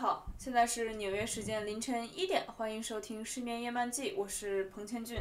[0.00, 5.20] 好，现在是纽约时间凌晨一点，欢迎收听《失眠夜漫记》，我是彭千俊。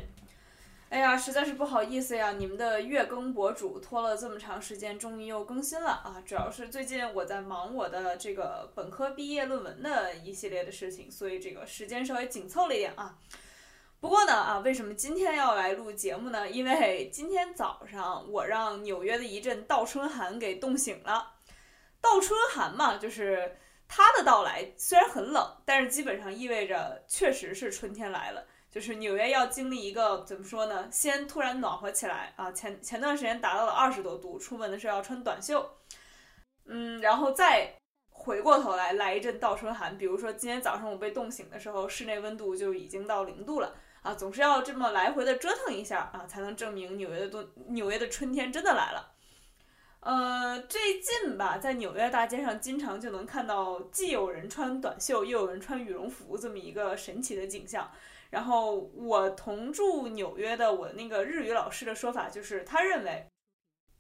[0.90, 6.22] 哎呀，实在是不好意思呀，你们的月更博主拖了这么长时间，终于又更新了啊！
[6.24, 13.18] 主要是最近我在忙我的这个本科毕业论文的一系列的事情，所以这个时间稍微紧凑了一点啊。
[14.00, 16.48] 不过呢啊，为什么今天要来录节目呢？
[16.48, 21.34] 因为今天早上我让纽约的一阵倒春寒给冻醒了。
[22.00, 23.58] 倒春寒嘛，就是
[23.88, 28.46] 它的到来虽然很冷，但是基本上意味着确实是春天来了。
[28.70, 30.88] 就是纽约要经历一个怎么说呢？
[30.92, 35.68] 先突然暖和起来啊，前前段时间达到了二十多度，出门的时候要穿短袖，
[36.66, 37.74] 嗯，然后再
[38.10, 39.98] 回过头来来一阵倒春寒。
[39.98, 49.16] 比如说今天早上我被冻醒的时候，室内温度就已经到零度了啊，总是要这么来回的折腾一下啊，才能证明纽约的冬纽约的春天真的来了。
[50.08, 57.92] 呃，最近吧，在纽约大街上经常就能看到既有人穿短袖，又有人穿羽绒服这么一个神奇的景象。
[58.30, 63.28] 然后我同住纽约的我那个日语老师的说法就是，他认为，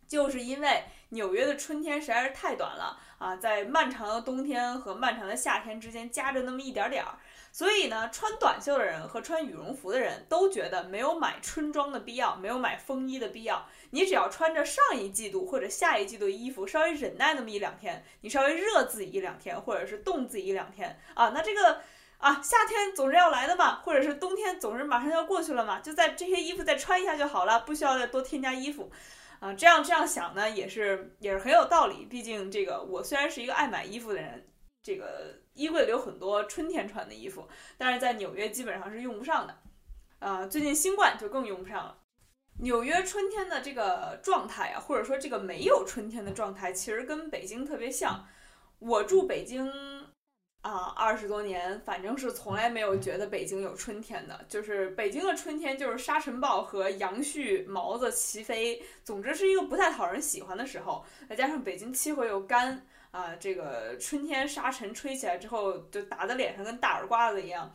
[0.07, 7.17] 就是因为纽约的春天实在是太短了啊，在漫长的冬天和漫长的夏天之间夹着那么一点点儿，
[7.51, 13.65] 所以呢，穿短袖的人和穿羽绒服的人都觉得没有买春装的必要，没有买风衣的必要。
[13.91, 21.81] 你只要穿着上一季度或者下一季度的衣服，稍微忍耐那么一两天，你稍微热自己一两天，或者是冻自己一两天啊，那这个。
[22.19, 28.91] 啊，夏天总是要来的嘛，或者是冬天总是马上要过去了嘛，就在这些衣服再穿一下就好了，不需要再多添加衣服，
[29.39, 32.05] 啊，这样这样想呢，也是也是很有道理。
[32.05, 34.47] 毕竟这个我虽然是一个爱买衣服的人，
[34.83, 39.57] 这个衣柜里有很多春天穿的衣服，但是在纽约基本上是用不上的，
[40.19, 41.97] 啊，最近新冠就更用不上了。
[42.59, 48.27] 纽约春天的这个状态啊，或者说这个没有春天的状态，其实跟北京特别像。
[48.79, 49.96] 我住北京。
[50.61, 54.45] 啊，二十多年，反正是从来没有觉得北京有春天的。
[54.49, 61.05] 就是北京的春天，就是沙尘暴和杨絮毛子齐飞，总之是一个不太讨人喜欢的时候。
[61.29, 67.71] 再加上北京气候又干啊，这个春天沙尘吹起来之后，就打在脸上跟大耳刮子一样，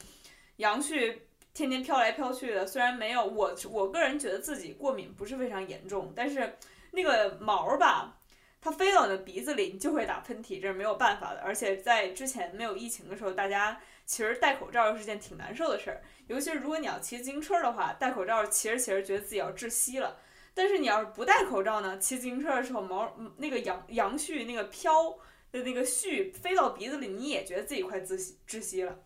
[0.56, 1.16] 杨絮
[1.54, 2.66] 天天飘来飘去的。
[2.66, 6.58] 虽然没有我，我个人觉得自己过敏不是非常严重，但是
[6.90, 8.18] 那个毛吧。
[8.64, 11.40] 它飞到你的鼻子里，你就会打喷嚏，这是没有办法的。
[11.40, 16.00] 而且在之前没有疫情的时候，大家其实戴口罩又是件挺难受的事儿。
[16.28, 20.16] 尤其是如果你要骑自行车的话，戴口罩骑着骑着觉得自己要窒息了。
[20.54, 25.18] 但是你要是不戴口罩呢，骑自行车的时候毛那个杨杨絮那个飘
[25.50, 29.00] 的那个絮飞到鼻子里，你也觉得自己快窒息窒息了。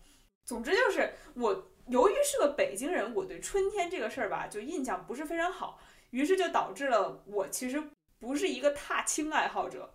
[0.45, 5.79] 总之就是我由于是个北京人，我对春天这个事儿吧就印象不是非常好，
[6.11, 7.83] 于是就导致了我其实。
[8.19, 9.93] 不是一个踏青爱好者，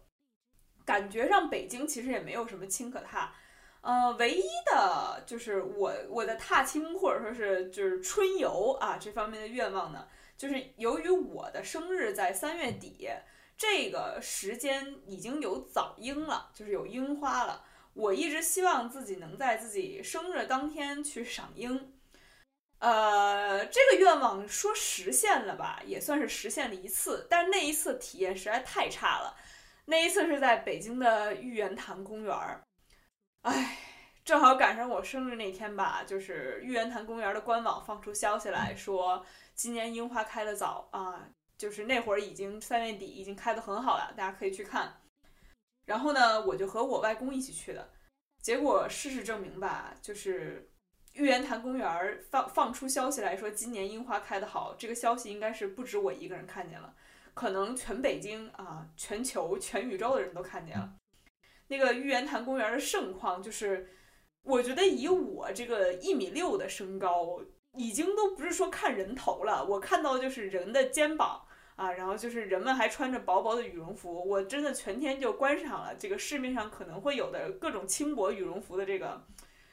[0.84, 3.34] 感觉上北京其实也没有什么青可踏，
[3.80, 10.06] 呃，唯一的就是我我的踏青或者说是就是春游啊这方面的愿望呢，
[10.36, 13.08] 就是由于我的生日在三月底，
[13.56, 21.92] 这个时间已经有早樱了，就是有樱花了，我一直希望自己能在自己生日当天去赏樱。
[22.82, 29.36] 呃，这个愿望说实现了吧，也算是实现了一次，但是那一次体验实在太差了。
[29.84, 32.60] 那一次是在北京的玉渊潭公园儿，
[33.42, 33.78] 哎，
[34.24, 45.00] 正好赶上我生日那天吧，就是玉渊潭公园的官网放出消息来说，今年樱花开的早啊，就是那会儿已经三月底，已经开的很好了，大家可以去看。
[45.86, 47.90] 然后呢，我就和我外公一起去的，
[48.42, 50.68] 结果事实证明吧，就是。
[51.14, 54.74] 玉渊潭公园放放出消息来说，今年樱花开得好。
[54.78, 56.94] 这个消息应该是不止我一个人看见了，
[57.34, 60.94] 可能全北京啊、全球、全宇宙的人都看见了。
[61.68, 63.90] 那个玉渊潭公园的盛况，就是
[64.42, 67.40] 我觉得以我这个一米六的身高，
[67.76, 71.42] 已经都不是说看人头了，我看到就是人的肩膀
[71.76, 79.22] 啊，然后就是人们还穿着薄薄的羽绒服，我真的全天就观赏了这个市面上可能会有的各种轻薄羽绒服的这个。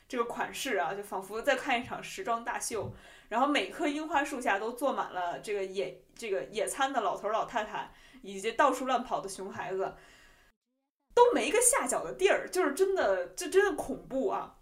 [0.09, 2.91] 这个款式啊，就仿佛在看一场时装大秀。
[3.29, 9.95] 然后每棵樱花树下都坐满了这个野这个野餐的老头老太太，以及到处乱跑的熊孩子，
[11.13, 14.55] 都没个下脚的地儿，就是真的，这真的恐怖啊！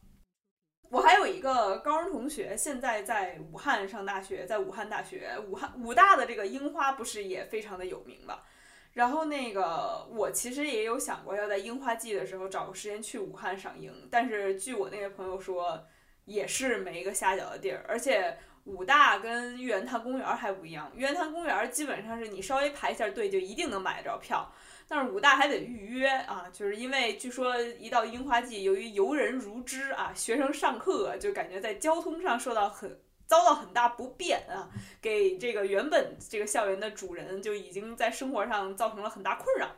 [0.89, 8.39] 我还有一个高中同学，现在在武汉上大学，在武汉大学，武汉武大的这个樱花不是也非常的有名吗？
[8.97, 15.85] 然后那个，我其实也有想过要在樱花季的时候找个时间去武汉赏樱，但是据我那位朋友说，
[16.25, 17.85] 也是没一个下脚的地儿。
[17.87, 24.51] 而且武大跟玉渊潭公园还不一样，玉渊潭公园基本上是你稍微排一下队就一定能买着票，
[24.87, 34.69] 但是武大还得预约啊，就是因为据说一到樱花季，由于游人如织啊，学生上课就感觉在交通上受到很遭到很大不便啊，
[34.99, 39.75] 给这个原本这个校园的主人就已经在生活上造成了很大困扰。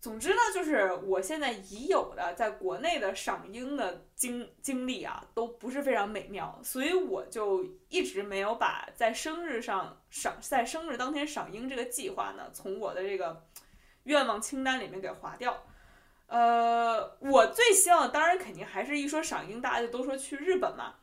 [0.00, 13.44] 总之呢，就是我现在已有的在国内的赏樱的经经历啊，都不是非常美妙，所以我就一直没有把在生日上赏在生日当天赏樱这个计划呢，从我的这个
[14.04, 15.64] 愿望清单里面给划掉。
[16.28, 20.94] 呃，我最希望当然肯定还是一说赏樱，大家就都说去日本嘛。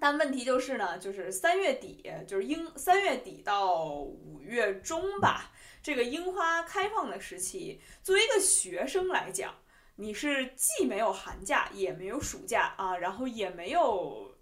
[0.00, 5.52] 但问题就是呢，就是三月底，就是樱三月底到五月中吧。
[5.82, 9.54] 这个樱花开放的时期，作为一个学生来讲，
[9.96, 14.34] 你是既没有寒假，也没有暑假啊，然后也没有，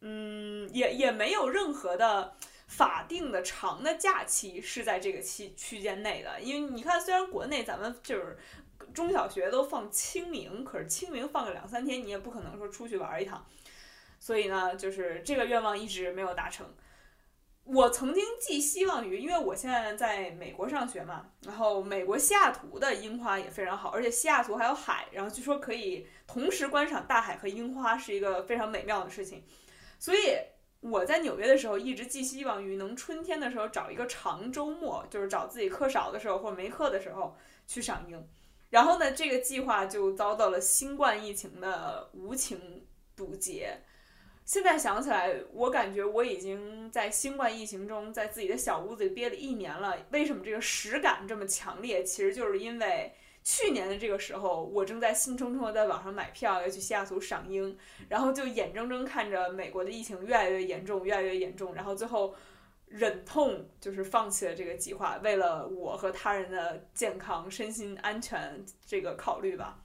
[0.00, 6.40] 嗯，也也没有任何的法定的长的假期是在这个期区间内的。
[6.40, 8.38] 因为你看，虽然国内咱们就是
[8.94, 13.46] 中小学都放清明，可是清明放个两三天，你也不可能说出去玩一趟。
[14.18, 16.66] 所以呢，就是这个愿望一直没有达成。
[17.64, 29.44] 我曾经寄希望于，因为我现在在美国上学嘛，然后美国西雅图的樱花也非常好，而且西雅图还有海，然后据说可以同时观赏大海和樱花，是一个非常美妙的事情。
[29.98, 30.38] 所以
[30.80, 37.36] 我在纽约的时候一直寄希望于能春天的时候找一个长周末，就是找自己课少的时候或者没课的时候
[37.66, 38.26] 去赏樱。
[38.70, 43.82] 然后呢，这个计划就遭到了新冠疫情的无情堵截。
[44.48, 49.94] 现在想起来，我感觉我已经在新冠疫情中，在自己的小屋子里憋了一年了。
[50.10, 52.02] 为什么这个实感这么强烈？
[52.02, 53.12] 其实就是因为
[53.44, 57.76] 去年的这个时候，我正在兴冲冲的在网上买票要去西雅图赏樱，
[58.08, 62.34] 然后就眼睁睁看着美国的疫情越来越严重，越来越严重，然后最后
[62.86, 69.84] 忍痛就是放弃了这个计划，为了我和他人的健康、身心安全这个考虑吧。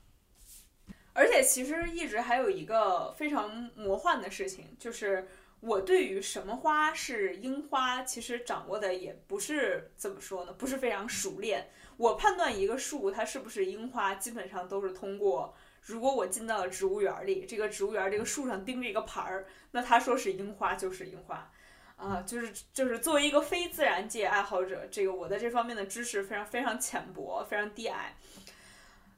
[1.14, 5.28] 而且其实一直还有一个非常魔幻的事情，就是
[5.60, 11.70] 我对于什么花是樱花，其实掌握的也不是怎么说呢，不是非常熟练。
[11.98, 21.52] 我判断一个树它是不是樱花，基本上都是通过，如果我进到了植物园里，这个植物园这个树上钉着一个牌儿，那他说是樱花就是樱花，
[21.96, 28.18] 啊，就是就是作为一个非自然界爱好者，这个我在这方面的知识非常非常浅薄，非常低矮，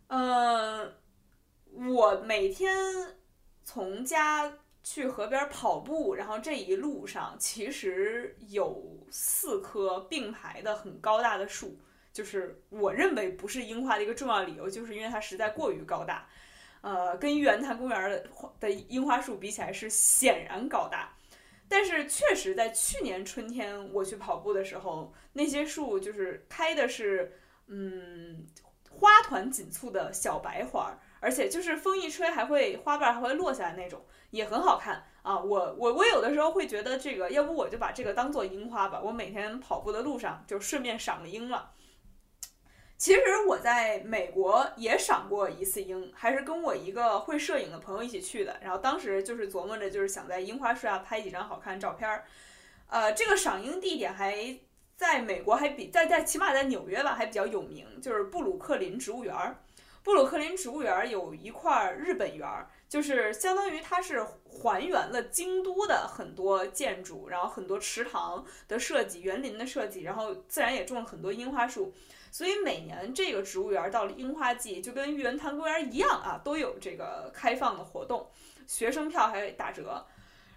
[0.07, 0.94] 嗯。
[1.75, 2.75] 我每天
[3.63, 11.80] 从家去河边跑步，然后这一路上其实有四棵并排的很高大的树，
[12.13, 16.30] 就是我认为不是樱花的一个重要理由，就是因为它实在过于高大，
[16.81, 18.30] 呃，跟玉渊潭公园的
[18.60, 21.18] 的樱花树比起来是显然高大，
[21.68, 28.45] 但是确实在去年春天我去跑步的时候，那些树就是开的是嗯
[28.89, 31.00] 花团锦簇的小白花儿。
[31.19, 35.39] 而且就是风一吹，还会花瓣还会落下来那种，也很好看啊！
[35.39, 39.01] 我我我有的时候会觉得这个，要不我就把这个当做樱花吧。
[39.03, 41.71] 我每天跑步的路上就顺便赏个樱了。
[42.97, 48.57] 其实我在美国也赏过一次樱，还是跟我一个会摄影的朋友一起去的。
[48.61, 52.23] 然后当时就是琢磨着，就是想在樱花树下拍几张好看的照片儿。
[52.87, 54.57] 呃，这个赏樱地点还
[54.95, 59.57] 在美国，还比在在起码在纽约吧，还比较有名，就是布鲁克林植物园儿。
[60.06, 62.47] 布鲁克林植物园有一块日本园，
[62.88, 71.92] 就是相当于它是还原了京都的很多建筑，然后很多池塘的设计、园林的设计，然后自然也种了很多樱花树。
[72.30, 78.30] 所以每年这个植物园到了樱花季，就跟玉渊潭公园一样啊，都有这个开放的活动，
[78.68, 80.06] 学生票还打折。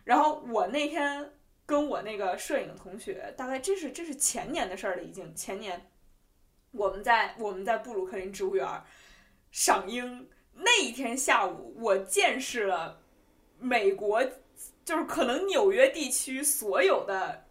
[0.04, 1.32] 然后我那天
[1.64, 5.90] 跟我那个摄影同学，大概这是这是前年的事儿了，已经前年，
[6.72, 8.68] 我们在我们在布鲁克林植物园。
[9.58, 13.00] 赏樱那一天下午，我见识了
[13.58, 14.24] 美国，
[14.84, 17.44] 就是可能纽约地区所有的，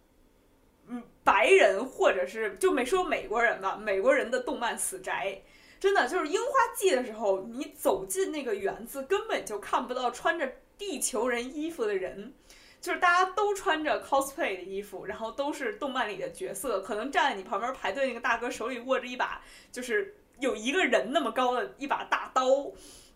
[0.86, 5.42] 嗯，白人或者是就没说美国人吧，美国人的动漫死宅，
[5.78, 12.32] 真的就是樱花季的时候，你走进那个园子，根本就看不到穿着地球人衣服的人，
[12.80, 20.14] 就是大家都穿着 cosplay 的衣服，然后都是动漫里的角色，可能站在你旁边排队那个大哥手里握着一把就是。
[20.38, 22.46] 有一个人那么高的一把大刀，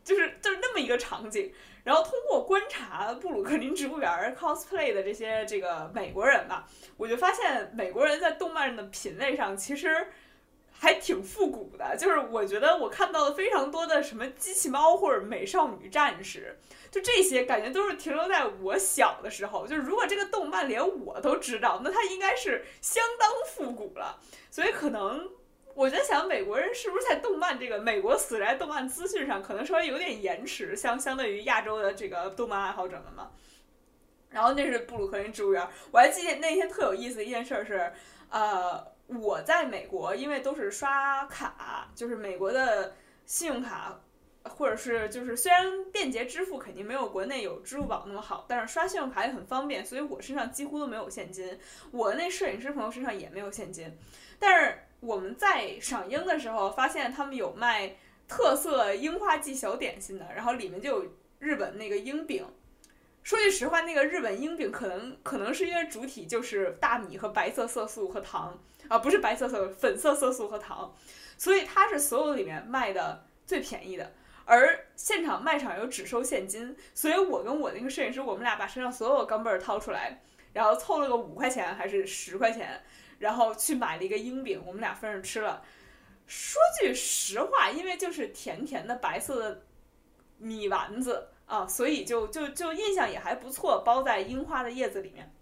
[0.05, 1.52] 就是就是那么一个场景。
[1.85, 6.64] 然后通过观察布鲁克林植物园 cosplay 的这些这个美国人吧，
[6.97, 10.07] 我就发现美国人在动漫的品味上其实
[10.71, 11.97] 还挺复古的。
[11.97, 16.57] 就是我觉得我看到了非常多的什么机器猫或者美少女战士，
[16.88, 19.67] 就这些感觉都是停留在我小的时候。
[19.67, 24.21] 就是如果这个动漫连我都知道，那它应该是相当复古了。
[24.52, 25.29] 所以可能。
[25.75, 33.31] 我在想，美国人是不是在动漫这个美国死宅动漫资讯上可能稍微有点延迟，相相对于亚洲的这个动漫爱好者们嘛。
[34.29, 37.93] 然后那是布鲁克林植物园，我还记得那天特有意思的一件事是，
[38.31, 42.95] 呃，我在美国，因为都是刷卡，就是美国的
[43.26, 44.00] 信用卡，
[44.45, 51.59] 或者是就是虽然便捷支付肯定没有国内有支付宝那么好，但是刷信用卡也很方便，所以我身上几乎都没有现金，
[51.91, 53.91] 我那摄影师朋友身上也没有现金，
[54.38, 54.79] 但是。
[55.02, 57.97] 我们在赏樱的时候，发现他们有卖
[58.28, 62.47] 特色樱花季小点心的，然后里面就有日本那个樱饼。
[63.25, 68.56] 说句实话，那个日本樱饼可能可能是因为主体就是大米和白色色素和糖
[68.87, 70.94] 啊，不是白色色粉色色素和糖，
[71.37, 74.12] 所以它是所有里面卖的最便宜的。
[74.44, 82.80] 而现场卖场又只收现金，所以我跟我那个摄影师，我们俩把身上所有钢镚儿掏出来，然后凑了个五块钱还是十块钱。
[83.23, 85.62] 然后去买了一个樱饼，我们俩分着吃了。
[86.26, 89.62] 说句实话，因为就是甜甜的白色的
[90.38, 95.33] 米丸子啊，所以就就就印象也还不错，包在樱花的叶子里面。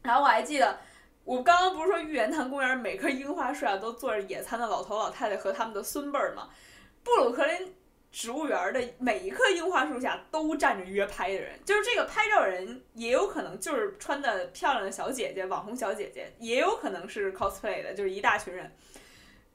[0.00, 0.80] 然后我还记得，
[1.24, 6.48] 我刚刚不是说玉渊潭公园每棵樱花树下都坐着野餐的老头老太太和他们的孙辈儿吗？
[7.04, 7.74] 布鲁克林。
[8.12, 18.70] 植物园的每一棵樱花树下都站着约拍的人，就是这个拍照人也有可能就是穿的漂亮的小姐姐，网红小姐姐，也有可能是 cosplay 的，就是一大群人。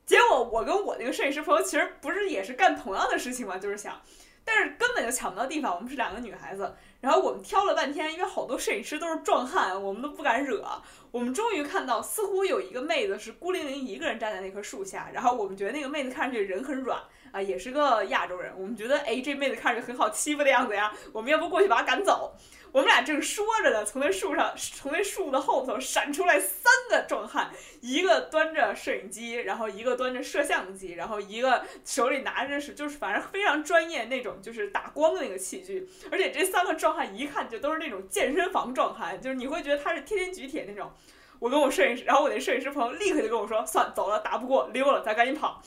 [0.08, 3.58] 结果我跟我那个摄影师朋友其实不是也是干同样的事情嘛？
[3.58, 4.02] 就是想，
[4.48, 5.76] 但是根本就抢不到地方。
[5.76, 10.66] 我们是两个女孩子，然后我们挑了半天，因为好多摄影师都是壮汉，我们都不敢惹。
[11.12, 16.98] 我们终于看到，似乎有一个妹子是孤零零一个人站在那棵树下，然后我们觉得那个妹子看上去人很软。
[17.30, 22.34] 啊，也是个亚洲人，我们觉得哎，这妹子看上去很好欺负的样子呀，我们要不过去把她赶走？
[22.72, 40.92] 我们俩正说着呢，从那树上，从那树的后头闪出来三个壮汉，一个端着摄影机，然后一个端着摄像机，然后一个手里拿着是就是反正非常专业那种就是打光的那个器具，而且这三个壮汉一看就都是那种健身房壮汉，就是你会觉得他是天天举铁那种。
[41.40, 45.62] 我跟我摄影师，然后我那摄影师朋友立刻就跟我说，算走了，打不过溜了，咱赶紧跑。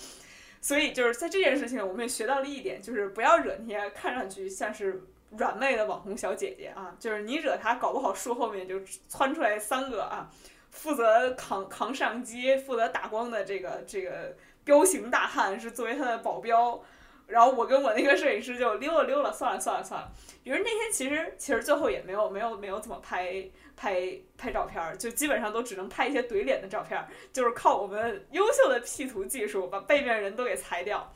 [0.61, 10.30] 所以就是在这件事情，我们也学到了一点，就是不要惹那些看上去像是软妹的网红小姐姐啊，就是你惹她，搞不好树后面就窜出来三个啊，
[10.70, 16.82] 负责扛扛摄像机、负责打光的这个这个彪形大汉是作为她的保镖。
[17.26, 20.10] 然后我跟我那个摄影师就溜了溜了，算了算了算了。
[20.42, 31.12] 于是那天其实其实最后也没有没有没有怎么拍拍拍照片，就基本上都只能拍一些怼脸的照片，就是靠我们优秀的 P 图技术把背面人都给裁掉。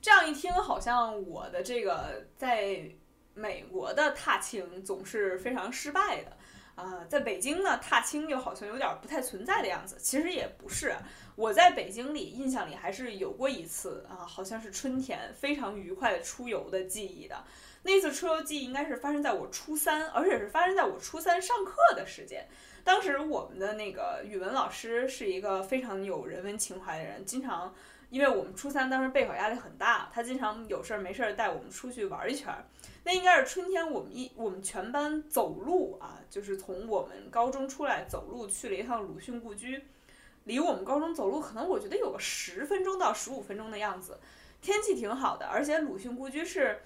[0.00, 2.80] 这样一听，好像我的这个在
[3.40, 6.36] 美国的踏青总是非常失败的。
[6.76, 9.96] 啊，在北京呢，踏青又好像有点不太存在的样子。
[9.98, 10.94] 其实也不是，
[11.36, 17.36] 我在北京里印象里还是有过一次啊，好像是春天非常愉快的出游的记忆的。
[17.82, 22.46] 那次出游记忆应该是发生在我初三，而且是发生在我初三上课的时间。
[22.82, 27.74] 当时我们的那个语文老师是一个非常有人文情怀的人，经常
[28.10, 32.52] 因为我们初三当时备考压力很大，他经常有事儿没事儿带我们出去玩一圈。
[33.04, 39.82] 那应该是春天，我们一我们全班走路啊，就是从我们高中出来走路去了一趟鲁迅故居，
[40.44, 44.18] 离我们高中走路可能我觉得有个十分钟到十五分钟的样子，
[44.60, 46.80] 天气挺好的，而且鲁迅故居是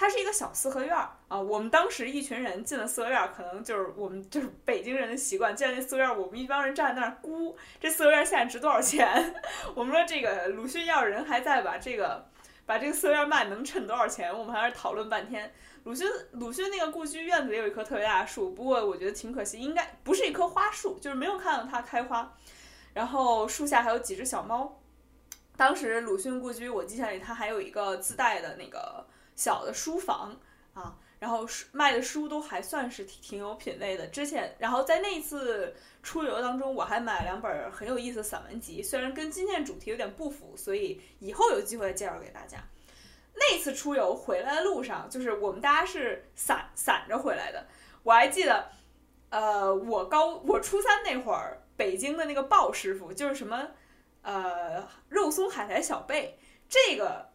[0.00, 9.34] 它是一个小四合院儿啊，我们当时一群人进了四合院儿，可能就是我们就是北京人的习惯，进了那四合院儿，我们一帮人站在那儿估这四合院现在值多少钱，
[9.76, 12.26] 我们说这个鲁迅要是人还在吧，这个。
[12.66, 14.32] 把这个四合院卖能趁多少钱？
[14.32, 15.52] 我们还是讨论半天。
[15.82, 22.32] 鲁迅鲁迅那个故居院子里有一棵特别大的树，不过我觉得挺可惜，应该不是一棵花树，就是没有看到它开花。
[22.94, 24.80] 然后树下还有几只小猫。
[25.56, 29.04] 当时鲁迅故居，我记下里它还有一个自带的那个
[29.40, 30.38] 小的书房
[30.74, 30.98] 啊。
[31.18, 34.06] 然后书卖的书都还算是挺挺有品位的。
[34.06, 42.56] 之前，然后在那一次出游当中，我还买了两本很有意思的散文集，虽然跟今天主题有点不符，所以以后有机会介绍给大家。
[43.34, 47.66] 那次出游回来的路上，就是我们大家是散散着回来的。
[48.02, 48.70] 我还记得，
[49.28, 53.68] 呃，我高我初三那会儿，北京的那个鲍师傅就是什么，
[54.22, 57.29] 呃，肉松海苔小贝这个。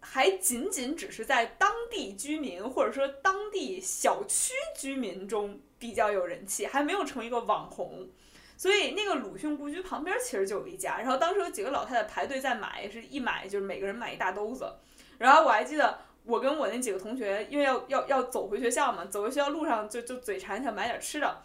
[0.00, 8.08] 还仅仅只是在当地居民或者说当地小区居民中比较有人气，还没有成为一个网红。
[8.56, 14.68] 所以那个鲁迅故居旁边其实就有一家，然后当时有几个老太太排队在买，是一买就是每个人买一大兜子。
[15.18, 21.42] 然后我还记得我跟我那几个同学，因为要要要走回学校嘛，走回学校路上就就嘴馋想买点吃的。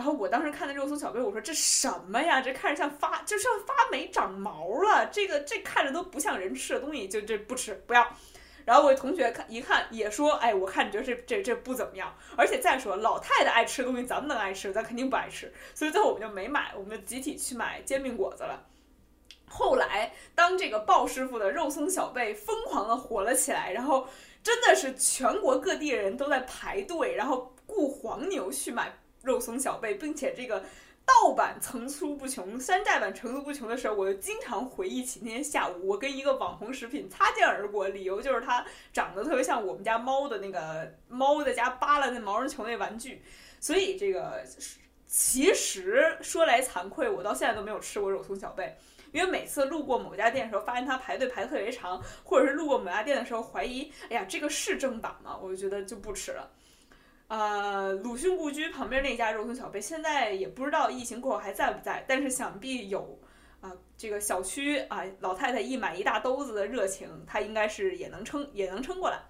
[0.00, 2.40] 然后我当时看那肉松小贝，我说这什么呀？
[2.40, 5.04] 这看着像发，就像发霉长毛了。
[5.12, 8.08] 这个这看着都不像人吃的东西，就这不吃不要。
[8.64, 12.16] 然后我同学看一看也说，哎，我看你觉得这这这不怎么样。
[12.34, 15.52] 而且再说老太太爱吃的东西，咱们能爱吃，咱肯定不爱吃。
[15.74, 18.64] 所以最后我们就没买，我们就集体去买煎饼果子了。
[19.50, 24.08] 后来当这个鲍师傅的肉松小贝疯狂的火了起来，然后
[24.42, 28.90] 真的是全国各地人都在排队，然后雇黄牛去买
[29.22, 30.64] 肉松小贝，并且这个。
[31.06, 43.22] 盗版层出不穷，山寨版层出不穷的时候，我就经常回忆起那天下午，我跟一个网红食品擦肩而过，理由就是它长得特别像我们家猫的那个猫在家扒拉那毛绒球那玩具。
[43.58, 44.44] 所以这个
[45.08, 48.76] 其实说来惭愧，我到现在都没有吃过肉松小贝，
[49.10, 55.36] 因为每次路过某家店的时候，发现它排队排特别长，或者是路过某家店的时候怀疑，哎呀，这个是正版吗？
[55.42, 56.48] 我就觉得就不吃了。
[57.30, 63.16] 呃，鲁迅故居旁边那家肉松小贝，现在也不知道疫情过后还在不在，但是想必有
[63.60, 69.20] 啊，这个小区啊，老太太一买一大兜子的热情，她应该是也能撑，也能撑过来。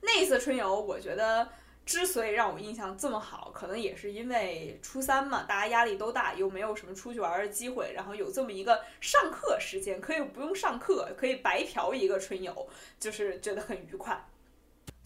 [0.00, 1.48] 那一次春游，我觉得
[1.84, 12.68] 之所以让我印象这么好，可能也是因为初三嘛，大家压力都大，又没有什么出去玩的机会，然后有这么一个上课时间，可以不用上课，可以白嫖一个春游，
[13.00, 14.24] 就是觉得很愉快。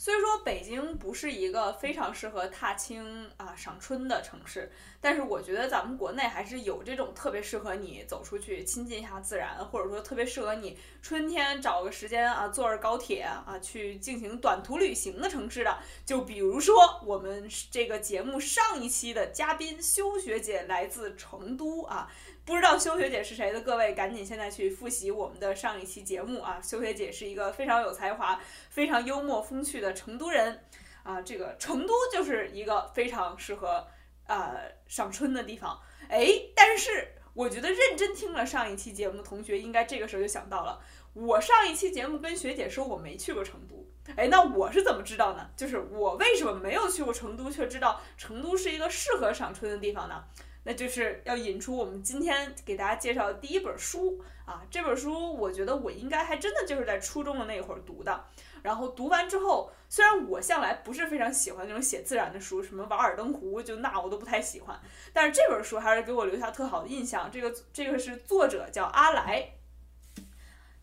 [0.02, 15.78] 虽说北京不是一个非常适合踏青啊赏春的城市，但是我觉得咱们国内还是有这种特别适合你走出去亲近一下自然，或者说特别适合你春天找个时间啊坐着高铁啊去进行短途旅行的城市的。
[16.06, 22.10] 就比如说我们这个节目上一期的嘉宾修学姐来自成都啊。
[22.50, 26.60] 不知道修学姐是谁的各位，赶紧现在去复习我们的上一期节目啊！
[26.60, 30.64] 修学姐是一个非常有才华、非常幽默风趣的成都人
[31.04, 33.86] 啊，这个成都就是一个非常适合
[34.26, 35.80] 呃赏春的地方。
[36.08, 40.80] 哎，但是我觉得认真听了上一期节目的同学，应该这个时候就想到了，
[41.14, 43.86] 我上一期节目跟学姐说我没去过成都，
[44.16, 45.48] 哎，那我是怎么知道呢？
[45.56, 50.24] 就是我为什么没有去过成都，却知道成都是一个适合赏春的地方呢？
[50.64, 54.62] 那就是要引出我们今天给大家介绍的第一本书啊！
[54.70, 58.24] 这本书我觉得我应该还真的就是在初中的那会儿读的。
[58.62, 64.78] 然后读完之后，虽然我向来不是非常喜欢那种写自然的书，什么《瓦尔登湖》就那我都不太喜欢，
[65.14, 67.30] 但是这本书还是给我留下特好的印象。
[67.32, 69.54] 这个这个是作者叫阿来，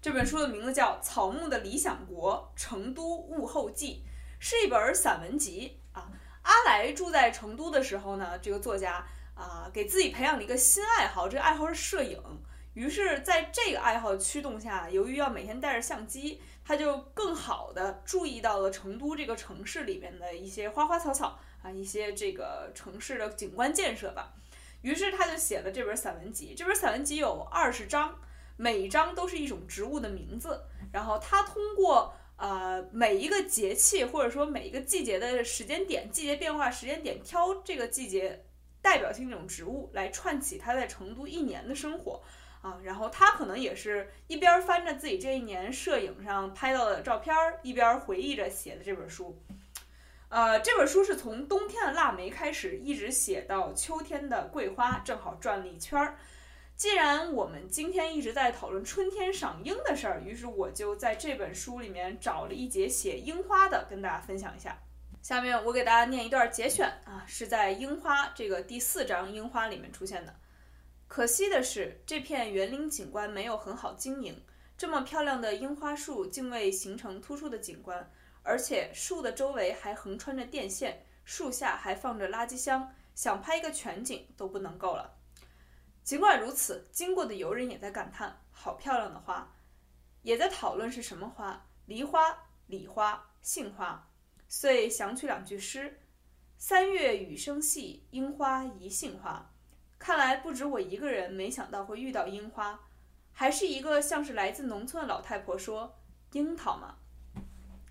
[0.01, 4.03] 这本书的名字叫《草木的理想国：成都物候记》，
[4.43, 6.09] 是一本散文集啊。
[6.41, 9.05] 阿来住在成都的时候呢，这个作家。
[9.37, 12.19] 啊，给自己培养了一个新爱好，这个爱好是摄影。
[12.73, 24.33] 于是，在这个爱好的驱动下，由于要每天带着相机，他就更好的注意到了成都这个城市里面的一些花花草草啊，一些这个城市的景观建设吧。
[24.81, 26.53] 于是，他就写了这本散文集。
[26.55, 28.19] 这本散文集有二十章，
[28.57, 30.65] 每一章都是一种植物的名字。
[30.91, 38.43] 然后，他通过呃每一个节气或者说每一个季节的时间点，季节变化时间点，挑这个季节。
[38.87, 42.23] 代表性这种植物来串起他在成都一年的生活
[42.61, 49.37] 啊，然后他可能也是一边翻着自己这一年摄影上拍到的照片，一边回忆着写的这本书。
[50.29, 56.17] 呃，这本书是从冬天的腊梅开始，一直写到秋天的桂花，正好转了一圈儿。
[56.77, 64.79] 既然我们今天一直在讨论春天赏樱的事儿，于是我就在这本书里面找了一节写樱花的，跟大家分享一下。
[65.27, 70.33] 下面我给大家念一段节选啊，是在樱花这个第四章樱花里面出现的。
[71.05, 74.41] 可惜的是，这片园林景观没有很好经营，
[74.77, 78.09] 这么漂亮的樱花树竟未形成突出的景观，
[78.41, 85.13] 而且树的周围还横穿着电线，树下还放着垃圾箱，想拍一个全景都不能够了。
[86.05, 89.53] 尽管如此，经过的游人也在感叹：好漂亮的花，
[90.21, 94.06] 也在讨论是什么花，梨花、李花、杏花。
[94.47, 95.99] 遂想取两句诗
[96.57, 99.51] ：“三月雨声细，樱花一杏花。”
[99.99, 102.79] 看来不止我一个人没想到会遇到樱花，
[103.33, 105.95] 还是一个像是来自农村的老太婆说
[106.33, 106.95] ：“樱桃嘛。”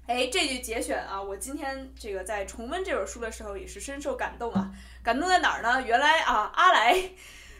[0.07, 4.73] 哎，这句节选啊，我今天这个在重温这本书的时候也是深受感动啊。
[5.03, 5.83] 感动在哪儿呢？
[5.83, 7.11] 原来啊，阿来。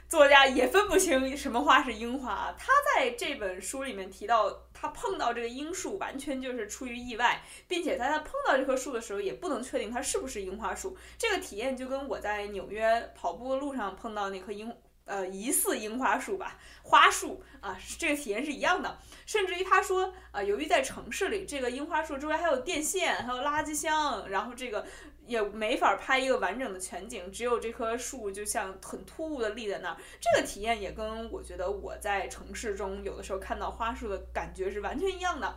[0.09, 2.55] 作家也分不清什么花是樱花啊！
[2.57, 10.95] 他在这本书里面提到，他碰到这个樱树完全就是出于意外，并且在他碰到这棵树的时候也不能确定它是不是樱花树。
[11.17, 14.71] 这个体验就跟我在纽约跑步的路上碰到那棵樱
[15.07, 18.99] 呃疑似樱花树吧，花树啊，这个体验是一样的。
[19.25, 24.87] 甚至于他说啊，由于在城市里，这个樱花树周围还有电线，还有垃圾箱，然后这个
[25.27, 29.97] 也没法拍一个完整的全景，只有这棵树就像很突兀的立在那儿。
[30.21, 35.57] 这个体验也跟我觉得我在城市中有的时候看到花树的感觉是完全一样的。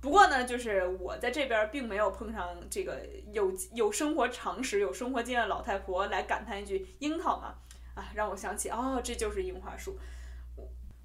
[0.00, 7.54] 不过呢，就是我在这边并没有碰上这个有有生活常识、有生活经验的老太婆来感叹一句“樱桃嘛”，
[7.94, 9.98] 啊，让我想起哦，这就是樱花树。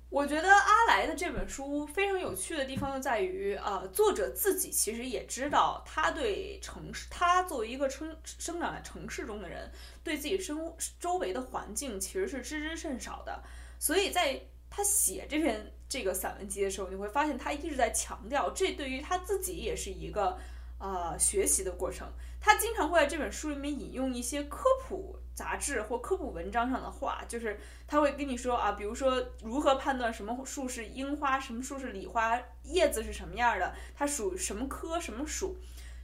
[0.08, 9.70] 我觉得阿来的这本书非常有趣的地方就在于，呃，作者自己其实也知道，他对城市，他作为一个生生长在城市中的人，
[10.04, 13.44] 对自己生周围的环境其实是知之甚少的。
[13.78, 20.38] 所以在他写这篇这个散文集的时候，你会发现他一直在强调，这对于他自己也是一个
[20.80, 22.08] 呃学习的过程。
[22.40, 25.20] 他经常会在这本书里面引用一些科普。
[25.36, 35.58] 杂志或科普文章上的话，就是他会跟你说啊，比如说如何判断什么树是樱花，什么树是李花，叶子是什么样的，它属于什么科什么属，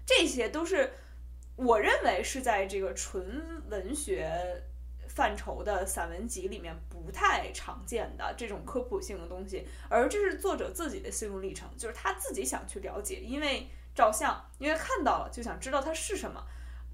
[0.06, 0.92] 这些都是
[1.56, 4.62] 我认为是在这个纯文学
[5.08, 16.44] 范畴的散文集里面不太常见的这种科普性的东西，而这是作者自己的心路历程，就是他自己想去了解，因为照相，因为看到了就想知道它是什么。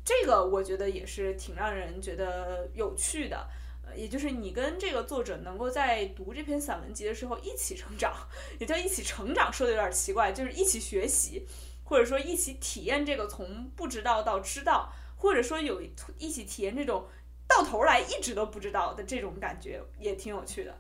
[0.07, 3.45] 这个我觉得也是挺让人觉得有趣的，
[3.93, 8.15] 也就是你跟这个作者能够在读这篇散文集的时候一起成长，
[8.57, 11.45] 也叫一起成长，说的有点奇怪，就是一起学习，
[11.83, 15.81] 或者说一起体验这个从不知道到知道，或者说有
[16.17, 17.05] 一起体验这种
[17.45, 20.73] 到头来一直都不知道的这种感觉，也挺有趣的。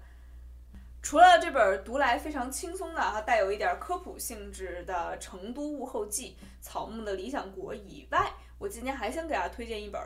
[1.01, 8.31] 除了这本读来非常轻松的哈，带有一点科普性质的《成都物候记》，草木的理想国以外。
[8.57, 10.01] 我今天还想给大家推荐一本，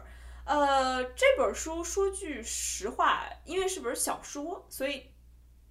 [0.46, 5.06] 呃，这本书说句实话，因为是本小说，所以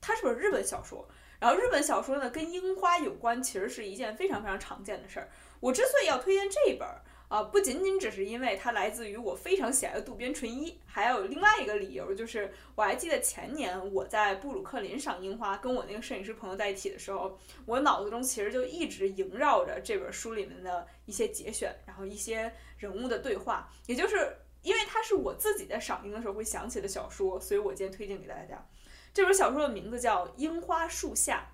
[0.01, 1.09] 它是本日本小说。
[1.39, 5.29] 然后日本小说呢，跟樱花有关，其实是一件非常非常常见的事儿。
[5.61, 6.89] 我之所以要推荐这一本。
[7.31, 28.67] 啊，不仅仅只是因为它来自于我非常喜爱的渡边淳一，还有另外一个理由，就是我还记得前年我在布鲁克林赏樱花，跟我那个摄影师朋友在一起的时候，我脑子中其实就一直萦绕着这本书里面的一些节选，然后一些人物的对话，也就是因为它是我自己在赏樱的时候会想起的小说，所以我今天推荐给大家。
[29.13, 31.53] 这本小说的名字叫《樱花树下》，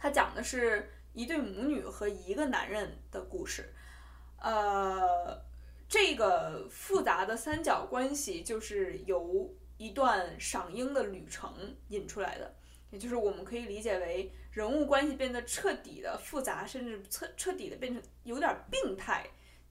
[0.00, 3.72] 它讲的是一对母女和一个男人的故事。
[4.40, 5.40] 呃，
[5.88, 12.54] 这个复杂的三角关系就是由一段赏樱的旅程引出来的，
[12.90, 19.26] 也就是我们可以理解为人物关系变得彻底的复杂，甚至彻彻底的变成有点病态，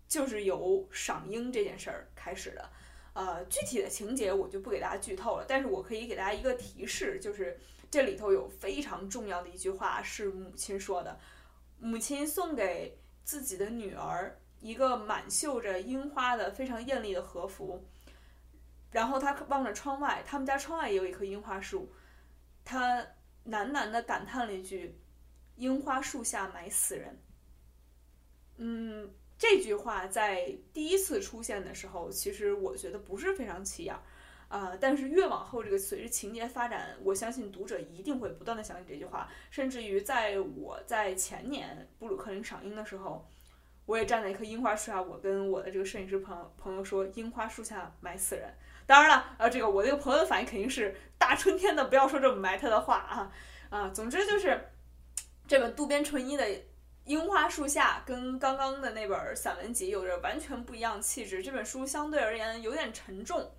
[0.08, 2.70] 就是由赏樱这件事儿开始的。
[3.14, 7.60] 呃，具体的情节我就不给大家剧透了，但是我可以给大家一个提示，就是
[7.92, 11.20] 这里头有非常重要的一句话是母亲说的，
[11.80, 14.40] 母亲送给自己的女儿。
[14.60, 17.86] 一个满绣着樱花的非常艳丽的和服，
[18.92, 21.92] 然后她望着窗外，他们家窗外也有一棵樱花树，
[22.64, 23.06] 她
[23.46, 24.98] 喃喃地感叹了一句
[25.58, 27.22] ：“樱花树下埋死人。”
[28.56, 29.14] 嗯，
[29.44, 33.94] 这句话在第一次出现的时候，其实我觉得不是非常起眼，
[34.48, 43.28] 啊，但是越往后这个随着情节发展，我相信读者一定会不断的想起这句话，甚至于在我在前年布鲁克林赏樱的时候。
[43.86, 48.50] 我也站在一棵樱花树下，我跟我的这个摄影师朋友朋友说：“樱花树下埋死人。”
[48.88, 53.30] 当然了，呃，这个我这个朋友的反应肯定是大春天的，不要说这么埋汰的话啊
[53.70, 53.90] 啊！
[53.90, 54.70] 总之就是
[55.46, 56.46] 这本渡边淳一的
[57.06, 61.44] 《樱花树下》跟刚刚的那本散文集有着完全不一样的气质。
[61.44, 63.52] 这本书相对而言有点沉重，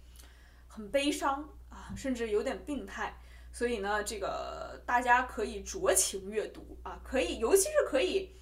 [0.66, 3.14] 很悲伤啊，甚至有点病态。
[3.52, 8.35] 所以呢，这个大家可以酌情阅读啊，可以，尤其是可以。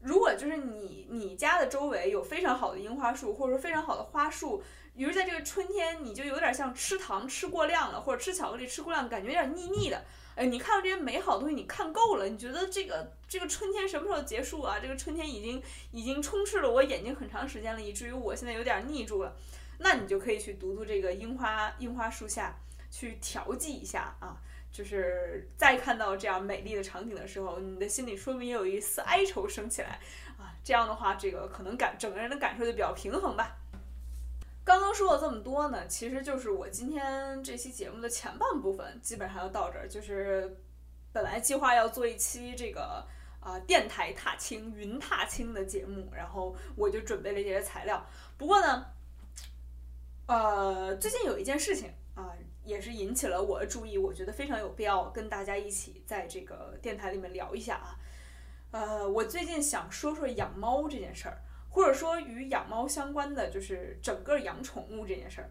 [0.00, 4.60] 如果就是你你家的周围有非常好的樱花树，或者说非常好的花树，
[4.96, 10.04] 比如在这个春天，你就有点像吃糖吃过量了，或者吃巧克力吃过量，感觉有点腻腻的。
[10.40, 14.78] 哎，你看到这些美好的东西，你看够了，你觉得这个这个春天什么时候结束啊？
[14.80, 19.36] 这个春天已经已经充斥了我眼睛很长时间了，以至于我现在有点腻住了。
[19.80, 22.54] 那你就可以去读读这个樱花樱花树下，
[22.90, 24.34] 去调剂一下啊。
[24.72, 30.00] 就是再看到这样美丽的场景的时候，你的心里说明有一丝哀愁升起来
[30.38, 30.56] 啊。
[30.64, 33.58] 这样的话，这个可能感整个人的感受就比较平衡吧。
[34.64, 39.88] 刚刚说了这么多呢，其实就是我今天这期节目的前半部分，基本上要到这儿。
[39.88, 40.56] 就是
[41.12, 43.06] 本来计划要做一期这个
[43.40, 48.06] 啊电台踏青、云踏青的节目，然后我就准备了一些材料。
[48.36, 48.86] 不过呢，
[50.26, 51.92] 呃，最近有一件事情。
[52.16, 57.96] 啊，也是引起了我的注意，我觉得非常有必要跟大家一起在这个电台里面聊一下啊。
[58.72, 65.50] 呃，我最近想说说养猫这件事儿，或者说与养猫相关的，就是整个养宠物这件事儿。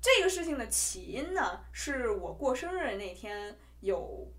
[0.00, 4.30] 这个事情的起因呢，是我过生日那天，有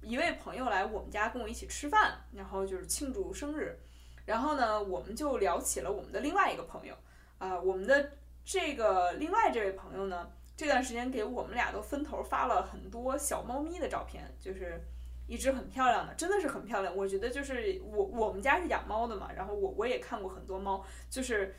[0.00, 3.76] 一位朋友来我们家跟我一起吃饭，然后就是庆祝生日，
[4.24, 6.94] 然后呢，我们就聊起了我们的另外一个朋友，
[7.38, 8.12] 啊，我们的
[8.44, 14.80] 这个另外这位朋友呢，这段时间给我们俩都分头发了很多小猫咪的照片，就是
[15.28, 16.96] 一只很漂亮的，真的是很漂亮。
[16.96, 21.54] 我觉得就是我我们家是养猫的嘛，然后我我也看过很多猫，就是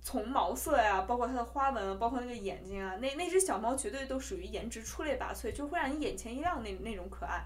[0.00, 7.44] 从毛色呀，包括它的花纹，包括那个眼睛啊，那那只小猫绝对都属于颜值出类拔萃，就会让你眼前一亮那那种可爱，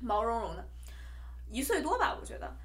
[0.00, 0.64] 毛茸茸的，
[1.48, 2.56] 一岁多吧，我觉得，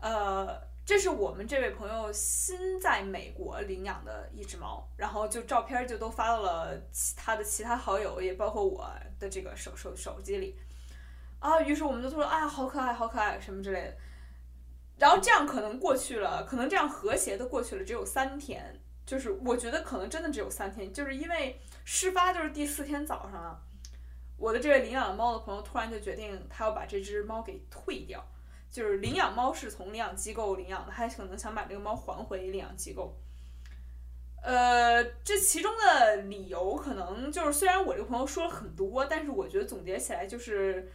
[0.00, 0.74] 呃。
[0.86, 8.86] 这是我们这位朋友新在美国领养的一只猫，然后就照片就都发到了其他的其他好友，也包括我
[9.18, 10.54] 的这个手手手机里，
[11.44, 13.96] 啊，于是我们就说，哎呀，好可爱，好可爱，什么之类的。
[14.96, 23.60] 然后这样可能过去了，可能这样和谐的过去了，只有三天，就是我觉得可能真的只有三天，就是因为事发就是第四天早上啊，
[24.38, 28.24] 我的这位领养猫的朋友突然就决定他要把这只猫给退掉。
[28.70, 33.16] 就是领养猫是从领养机构领养的，他可能想把这个猫还回领养机构。
[34.42, 40.90] 呃，这其中的理由可能就是，虽然我这个朋友说了很多，但是我觉得总结起来就是，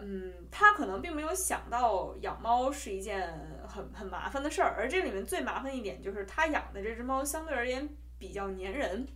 [0.00, 3.28] 嗯，他可能并没有想到养猫是一件
[3.66, 9.06] 很很麻烦的事儿，而这里面最麻烦一点就是他养的这只猫相对而言比较粘人，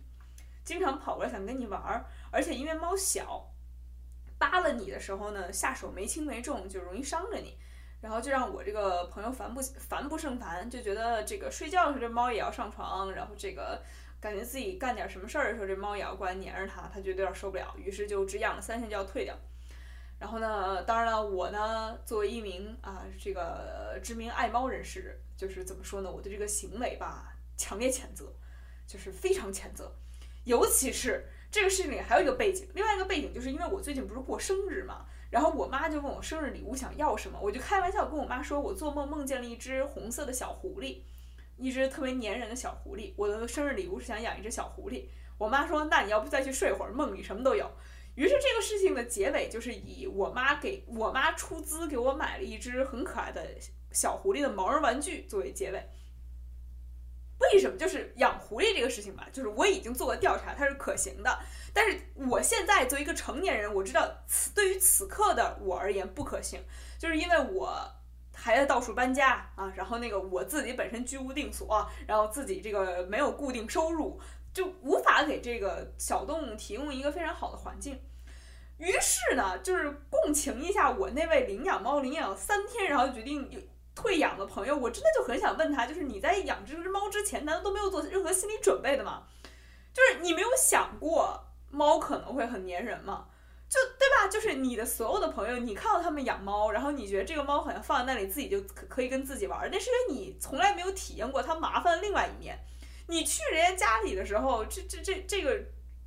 [0.63, 3.49] 经常跑过来想跟你玩儿，而且因为猫小，
[4.37, 7.57] 扒了你的时候呢，下手没轻没重，就容易伤着你。
[8.01, 13.81] 然后就让我这个朋友烦不烦不胜烦，就觉得这个睡觉的时候这猫也要上床，然后这个
[14.19, 19.33] 感觉自己干点什么事儿的时候这猫也要过来黏着它，他觉得有点受不了，于是就只养了三天就要退掉。
[20.23, 28.33] 然后呢，当然了，我呢作为一名啊这个知名爱猫人士，就是怎么说呢，我对这个行为吧强烈谴责，
[28.87, 29.93] 就是非常谴责，
[30.45, 35.05] 尤其是这个事情里还有一个背景，另外一个背景就是因为我最近不是过生日嘛。
[35.29, 41.01] 然后我妈就问我生日礼物想要什么，我就开玩笑跟我妈说，我做梦梦见了一只红色的小狐狸，
[41.57, 43.13] 一只特别粘人的小狐狸。
[43.17, 45.09] 我的生日礼物是想养一只小狐狸。
[45.37, 47.69] 我妈说，那你要不再去睡会儿，梦里什么都有。
[48.15, 53.43] 于是这个事情的结尾就是以我妈给我妈出资给我买了一只很可爱的
[53.91, 55.83] 小狐狸的毛绒玩具作为结尾。
[57.39, 57.75] 为什么？
[57.77, 61.39] 就是养狐狸这个事情吧，就是我已经做过调查，它是可行的。
[61.73, 66.63] 但是我现在作为一个成年人，我知道此对于此刻的我而言不可行，
[66.97, 67.91] 就是因为我
[68.33, 74.21] 还在到处搬家啊，然后那个我自己本身居无定所，然后自己这个没有固定收入，
[74.53, 77.99] 就无法给这个小动物提供一个非常好的环境。
[78.77, 83.49] 于是呢，就是共情一下我那位领养猫领养了三天，然后决定
[83.95, 89.23] 退养的朋友，我真的就很想问他，就是你在养这只猫之前，难道都没有做任何心理准备的吗？
[89.93, 91.49] 就是你没有想过。
[91.75, 93.25] 猫可能会很粘人吗，
[93.67, 94.27] 就对吧？
[94.31, 102.59] 就是你的所有的朋友，你看到他们养猫，然后你觉得这个猫好像放在那里，自己就可可以跟自己玩，那是因为你从来没有体验过它麻烦的另外一面。
[103.07, 105.59] 你去人家家里的时候，这这这这个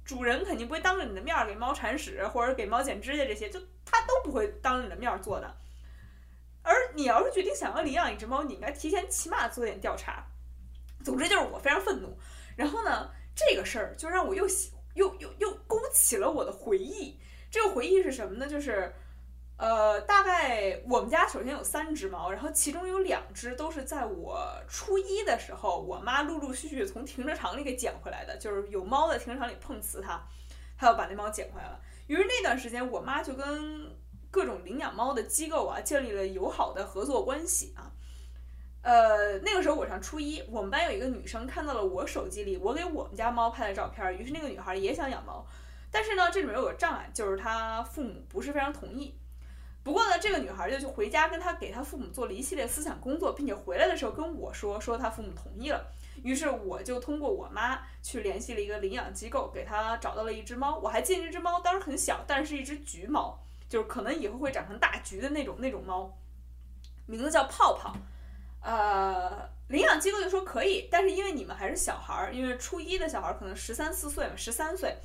[0.05, 5.57] 主人肯定不会当着你的面给猫铲屎或者给猫剪指甲这些，就他都不会当着你的面做的。
[6.63, 10.27] 而你要是决定想要领养一只猫，你应该提前起码做点调查。
[11.05, 12.19] 总之就是我非常愤怒，
[12.57, 14.73] 然后呢，这个事儿就让我又喜。
[14.97, 17.21] 又又又勾起了我的回忆。
[17.51, 18.49] 这个回忆是什么呢？
[18.49, 18.91] 就是，
[19.59, 28.37] 呃，大概我们家首先有三只猫，然后其中有两只都是在我初一的时候，我妈陆陆续续从停车场里给捡回来的。
[28.37, 30.23] 就是有猫在停车场里碰瓷它，
[30.77, 31.81] 她要把那猫捡回来了。
[32.07, 33.91] 于是那段时间，我妈就跟
[34.31, 37.91] 各种领养猫的机构啊建立了友好的合作关系啊。
[38.83, 45.47] 呃，那个时候我上初一，我们班有一个女生看到了我手机里我给我们家猫拍的照片，于是那个女孩也想养猫，
[45.91, 49.19] 但是呢，这里面有个障碍，就是她父母不是非常同意。
[49.87, 55.87] 不过呢，这个女孩就去回家跟她给她父母做了一系列思想工作，并且回来的时候跟我说，说她父母同意了。
[56.25, 60.77] 于是我就通过我妈去联系了一个领养机构，给她找到了一只猫。
[60.81, 66.13] 我还记得这只猫当时很小，但是一只橘猫，就是可能以后会长成大橘的那种那种猫，
[67.07, 67.95] 名字叫泡泡。
[68.61, 74.97] 呃，领养机构就说可以，但是因为你们还是小孩儿，因为初一的小孩儿可能十三四岁嘛，十三岁，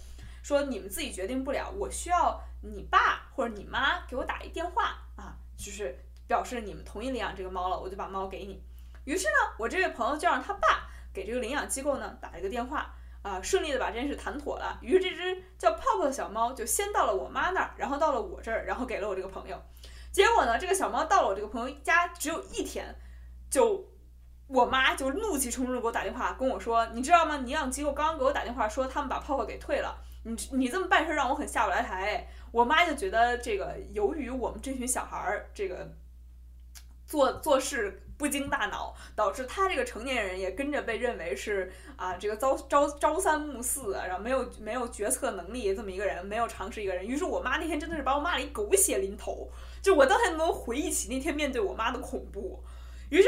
[0.41, 5.97] 说你们自己决定不了，我需要你爸或者你妈给我打一电话啊，就是
[6.27, 8.63] 表示你们同意领养这个猫了，我就把猫给你。
[9.03, 12.93] 于是呢，我这位朋友就让他爸给这个领养机构呢打了一个电话，
[13.23, 14.77] 啊，顺利的把这件事谈妥了。
[14.81, 19.59] 于是这只叫泡泡的小猫就先到了我妈那儿，然后到了我这儿，然后给了我这个朋友。
[20.11, 22.95] 结果呢，这个小猫到了我这个朋友家只有一天，
[23.49, 23.89] 就
[24.47, 27.37] 我妈就怒气冲冲的给我打电话跟我说：“你知道吗？
[27.37, 29.97] 领养机构刚刚给我打电话说他们把泡泡给退了。
[30.23, 35.89] 你你这么办事让我很下不来台。”我妈就觉得这个由于我们这群小孩儿这个
[37.05, 38.01] 做做事。
[38.21, 47.03] 不经大脑，导致他这个成年人也跟着被认为是啊，这个朝朝朝三暮四，然后没有没有决策能力这么一个人，没有常识一个人。
[47.03, 49.49] 于是我妈那天真的是把我骂了一狗血淋头，
[49.81, 52.63] 就我当时能回忆起那天面对我妈的恐怖。
[53.09, 53.27] 于是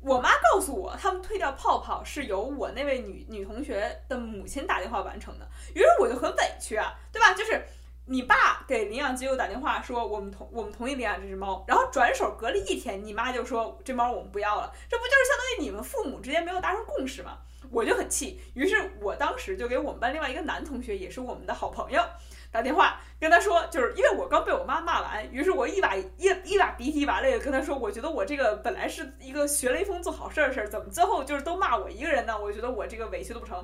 [0.00, 5.48] 我妈告诉我，他们退掉泡泡是由我那位女女同学的母亲打电话完成的。
[5.74, 7.32] 于是我就很委屈啊，对吧？
[7.34, 7.62] 就是。
[8.10, 17.38] 你爸给领养机构打电话说我们同我们同意领养这只猫，然后转手隔了一天，你妈就说这猫我们不要了，这不就是相当于你们父母之间没有达成共识吗？
[17.70, 22.02] 我就很气，于是我当时就给我们班另外一个男同学，也是我们的好朋友，
[22.50, 26.06] 打电话跟他说，就是因为我刚被我妈骂完，于是我一把一
[26.44, 32.40] 一把鼻涕一把泪的跟他说，我觉得我这个本来是一个学雷锋做好事儿的事儿，怎么最后就是都骂我一个人呢？
[32.40, 33.62] 我觉得我这个委屈的不成。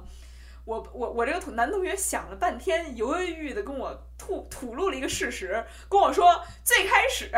[0.64, 7.30] 我我我这个男同学想了半天，犹犹豫豫的跟我吐吐露了一个事实，跟我说最开始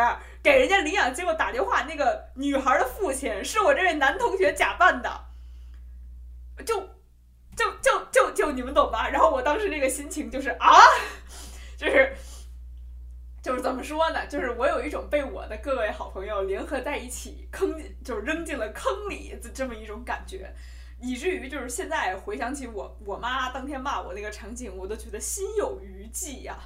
[0.43, 5.25] 给人家领养机构打电话那个女孩的父亲是我这位男同学假扮的，
[6.65, 6.81] 就
[7.57, 9.09] 就就就就你们懂吧？
[9.09, 10.79] 然后我当时那个心情就是啊，
[11.77, 12.15] 就是
[13.43, 14.25] 就是怎么说呢？
[14.29, 20.55] 就是我有一种被我的各位好朋友联合在一起坑，就是扔进了坑里的这么一种感觉。
[21.01, 26.59] 以至于就是现在回想起我我妈当天骂我那个场景，我都觉得心有余悸呀。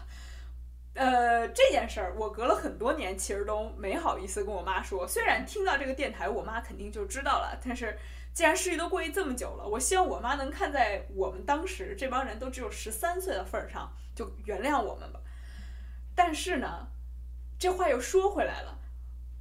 [0.95, 5.07] 呃，这件事儿我隔了很多年，其实都没好意思跟我妈说。
[5.07, 7.97] 虽然听到这个电台，我妈肯定就知道了，但是
[8.33, 15.21] 既然事情都过去这么久了，我希望我妈能看在我们当时这帮人都只有十三岁的份儿上，就原谅我们吧。
[16.15, 16.89] 但是呢，
[17.59, 18.79] 这话又说回来了，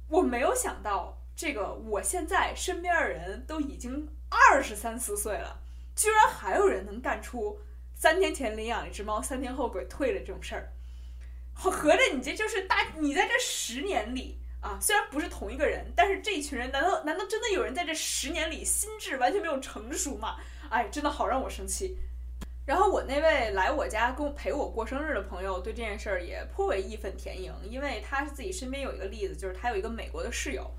[0.08, 4.08] 我没有想到这个，我现在身边的人都已经。
[4.30, 5.60] 二十三四岁了，
[5.94, 7.60] 居然还有人能干出
[7.94, 10.72] 三天前领养一只猫，三天后给退了这种事儿。
[11.52, 20.36] 合着你这就是大，你在这十年里啊，虽然不是同一个人，但是这一群人，难道难道真的有人在这十年里心智完全没有成熟吗？
[20.70, 21.98] 哎，真的好让我生气。
[22.64, 30.70] 然后我那位来我家跟陪我过生日的朋友，对这件事儿也颇为义愤填膺，因为他是自己身边有一个例子，就是他有一个美国的室友，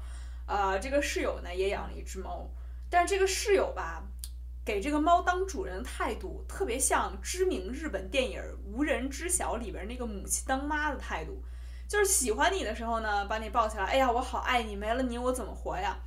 [0.46, 2.50] 啊，这个室友呢也养了一只猫。
[2.92, 4.04] 但这个室友吧，
[4.66, 11.42] 给这个猫当主人的态度特别像知名日本电影《无人知晓》里边那个母亲当妈的态度，
[11.88, 15.98] 就是喜欢你的时候呢，把你抱起来，哎呀，我好爱你，没了你我怎么活呀？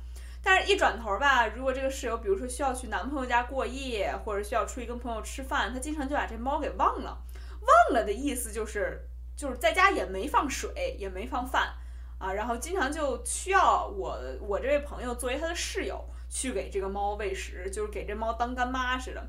[0.43, 7.17] 但是，一转头吧，如果这个室友，比如说需要去男朋友家过夜，或者需要出去跟朋友吃饭，他经常就把这猫给忘了。
[7.61, 9.01] 忘了的意思就是，
[9.35, 11.73] 就是在家也没放水，也没放饭
[12.19, 16.05] 啊，然后经常就需要我我这位朋友作为他的室友。
[16.35, 19.25] 去给这个猫喂食，就是给这猫当干妈似的，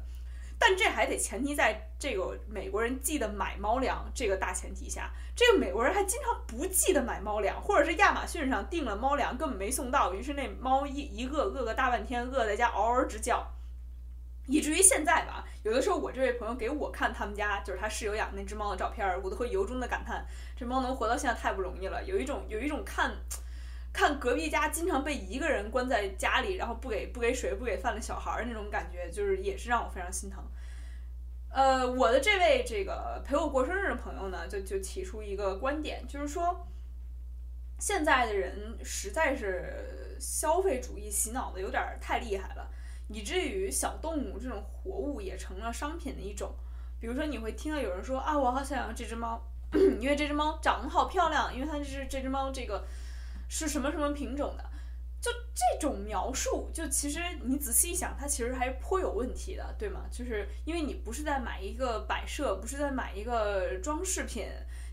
[0.59, 13.47] 但这还得前提在这个美国人记得买猫粮这个大前提下，这个美国人还经常不记得买猫粮，或者是亚马逊上订了猫粮根本没送到，于是那猫一一饿饿个大半天，饿在家嗷嗷直叫，
[14.49, 23.15] 以至于现在吧，有的时候我这位朋友给我看他们家就是他室友养那只猫的照片，我都会由衷的感叹，这猫能活到现在太不容易了，有一种有一种看。
[23.97, 30.45] 看隔壁家经常被一个人关在家里，然后不给不给水不给饭的小孩儿那种感觉，就是也是让我非常心疼。
[31.51, 36.69] 呃，我的这位这个陪我过生日的朋友呢，就就提出一个观点，就是说，
[37.79, 42.69] 现在的人实在是消费主义洗脑的有点太厉害了，
[43.09, 46.55] 以至于小动物这种活物也成了商品的一种。
[47.01, 49.41] 比如说，你会听到有人说啊，我好想要这只猫，
[49.73, 52.85] 因为这只猫长得好漂亮，因为它是这只猫这个。
[53.49, 54.65] 是什么什么品种的？
[55.19, 60.03] 就这种描述，就其实你仔细一想，它其实还是颇有问题的，对吗？
[60.11, 64.47] 就是因为你不是在买一个摆设，不是在买一个装饰品，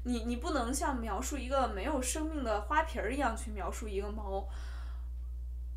[0.05, 4.47] 你你不能像描述一个没有生命的花瓶儿一样去描述一个猫，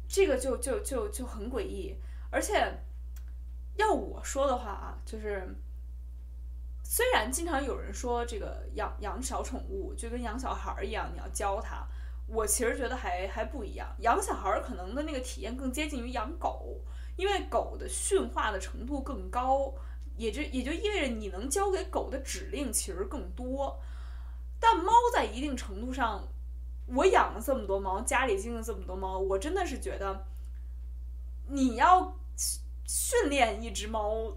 [0.09, 1.95] 这个就就就就很诡异。
[2.31, 2.73] 而且
[3.75, 5.55] 要我说的话啊，就是
[6.83, 11.87] 虽然经常有人说这个养养小宠物就跟养小孩儿一样，你要教它。
[12.27, 16.81] 我其实觉得还还不一样，养小孩可能的那个体验更接近于养狗，
[17.17, 19.73] 因为狗的驯化的程度更高，
[20.17, 23.79] 也就也就意味着你能教给狗的指令其实更多。
[24.59, 26.27] 但猫在一定程度上，
[26.87, 30.27] 我养了这么多猫，家里经营这么多猫，我真的是觉得，
[31.49, 32.17] 你要
[32.87, 34.37] 训练一只猫，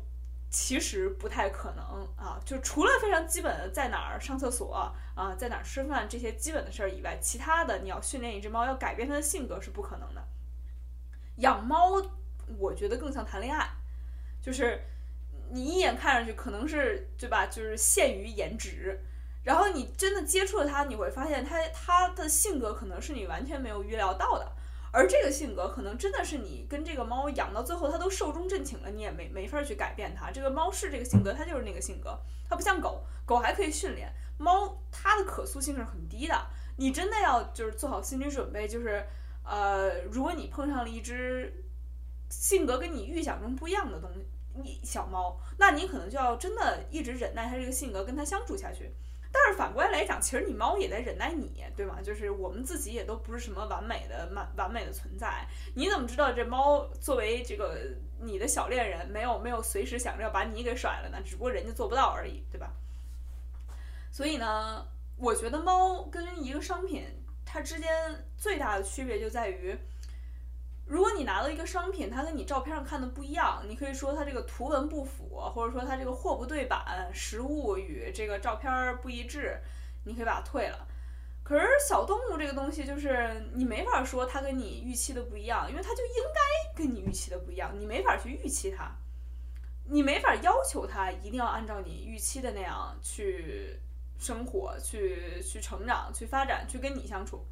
[0.49, 10.27] 其实不太可能啊，就除了非常基本的在哪儿上厕所啊，在哪儿吃饭这些基本的事儿以外，其他的你要训练一只猫，要改变它的性格是不可能的。
[11.37, 12.01] 养猫，
[12.57, 13.69] 我觉得更像谈恋爱，
[14.41, 14.81] 就是
[15.51, 18.99] 你一眼看上去可能是对吧，就是限于颜值，
[19.43, 24.51] 然后你真的接触了它，你会发现它它的性格可能是你完全没有预料到的。
[24.91, 30.31] 而这个性格可能真的是你跟这个猫养到最后，它都寿终正寝了，你也没没法去改变它。
[30.31, 32.19] 这个猫是这个性格，它就是那个性格，
[32.49, 36.35] 它不像狗狗还可以训练，猫它的可塑性是很低的。
[36.77, 39.03] 你真的要就是做好心理准备，就是
[39.43, 41.53] 呃，如果你碰上了一只
[42.29, 44.09] 性格跟你预想中不一样的东
[44.63, 48.91] 西，小猫，那你可能就要真的一直忍耐它这个性格，跟它相处下去。
[49.31, 51.99] 但是反过来来讲，其实你猫也在忍耐你，对吗？
[52.01, 55.45] 就是我们自己也都不是什么完美的、完完美的存在。
[55.75, 57.79] 你怎么知道这猫作为这个
[58.19, 61.21] 你的小恋人，没有没有随时想着要把你给甩了呢？
[61.23, 62.71] 只不过人家做不到而已，对吧？
[64.11, 64.85] 所以呢，
[65.17, 67.05] 我觉得猫跟一个商品
[67.45, 67.89] 它之间
[68.37, 69.77] 最大的区别就在于。
[70.89, 79.59] 如果你拿到一个商品，它跟你照片上看的不一样，你可以说它这个图文不符，或者说它这个货不对版，实物与这个照片不一致，
[80.05, 80.87] 你可以把它退了。
[81.43, 88.91] 可是小动物这个东西，就是你没法说它跟你预期的不一样，因为它就应该跟你预期的不一样，你没法去预期它，
[89.85, 93.79] 你没法要求它一定要按照你预期的那样去
[94.17, 97.45] 生活、去去成长、去发展、去跟你相处。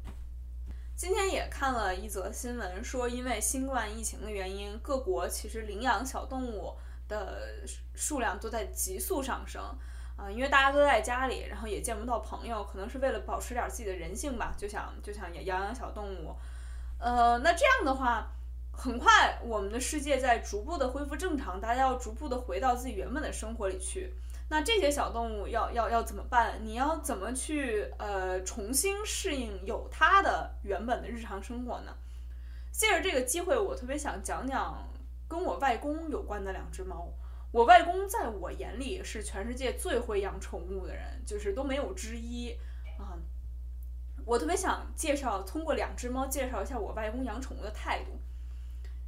[0.98, 6.74] 今天也看了一则新闻，说因为新冠疫情的原因，各国其实领养小动物
[7.06, 7.38] 的
[7.94, 9.62] 数量都在急速上升
[10.16, 16.34] 啊，因为大家都在家里，然后也见不到朋友，可能是为了保持点自己的人性吧，就想就想养养小动物。
[16.98, 18.26] 呃，那这样的话，
[18.72, 24.12] 很快我们的世界在逐步的恢复正常，大家要逐步的回到自己原本的生活里去。
[24.50, 26.58] 那这些小动物要要要怎么办？
[26.64, 31.94] 你要怎么去呃重新适应有它的原本的日常生活呢？
[32.72, 34.88] 借着这个机会，我特别想讲讲
[35.28, 37.08] 跟我外公有关的两只猫。
[37.50, 42.52] 我外公在我眼里是全世界最会养宠物的人，就是都没有之一
[42.98, 43.18] 啊。
[44.24, 48.12] 我特别想介绍，通过两只猫介绍一下我外公养宠物的态度。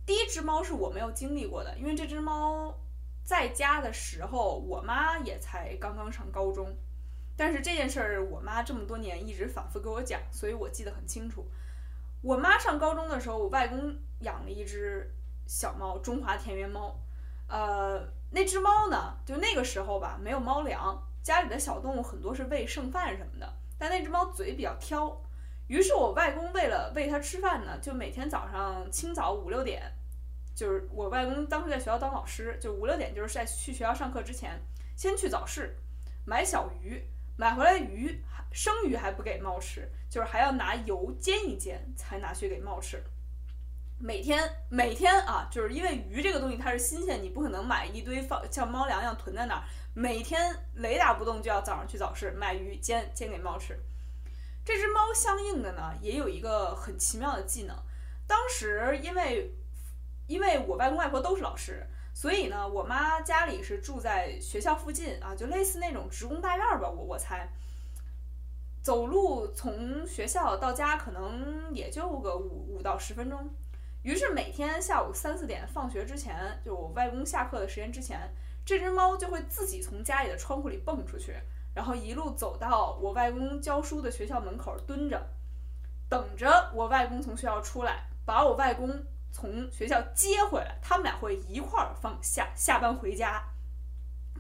[0.05, 2.74] 第一只猫是我没有经历过的，因为这只猫。
[3.25, 6.77] 在家的时候，我妈也才刚刚上高中，
[7.37, 11.47] 但是这件事儿，我妈这么多年一直反复给我讲，所以我记得很清楚。
[12.23, 15.11] 我妈上高中的时候，我外公养了一只
[15.47, 16.99] 小猫，中华田园猫。
[17.49, 18.01] 呃，
[18.31, 25.21] 那只猫呢，就那个时候吧，没有猫粮，家里的小动物很多是喂剩饭什么的，但那只猫嘴比较挑，
[25.66, 29.83] 于是我外公为了喂它吃饭呢，就每天早上清早五六点。
[30.61, 34.61] 就是我外公当时在学校当老师，就五六点，就是在去学校上课之前，
[34.95, 35.75] 先去早市
[36.27, 37.03] 买小鱼，
[37.39, 43.03] 买回来鱼生鱼还不给猫吃，就是还要拿油煎一煎才拿去给猫吃。
[43.99, 49.63] 每天每天啊，就是因为鱼这个东西它是新鲜，你不可能买一堆放像猫粮一样囤在那儿。
[49.95, 53.81] 每天雷打不动就要早上去早市买鱼煎煎给猫吃。
[54.63, 57.75] 这只猫相应的呢，也有一个很奇妙的技能，
[58.27, 59.55] 当时因为。
[60.31, 67.49] 因为我外公外婆都是老师，所以呢，我妈家里是住在学校附近啊，就类似那种职工大院吧，我我猜，
[68.81, 73.51] 走路从学校到家可能也就个五五到十分钟。
[74.05, 78.20] 于是每天下午三四点放学之前，就我外公下课的时间之前，
[78.64, 81.35] 这只猫就会自己从家里的窗户里蹦出去，
[81.74, 85.20] 然后一路走到我外公教书的学校门口蹲着，
[86.09, 88.89] 等着我外公从学校出来，把我外公。
[89.33, 93.43] 从学校接回来，他们俩会一块儿放下下班回家。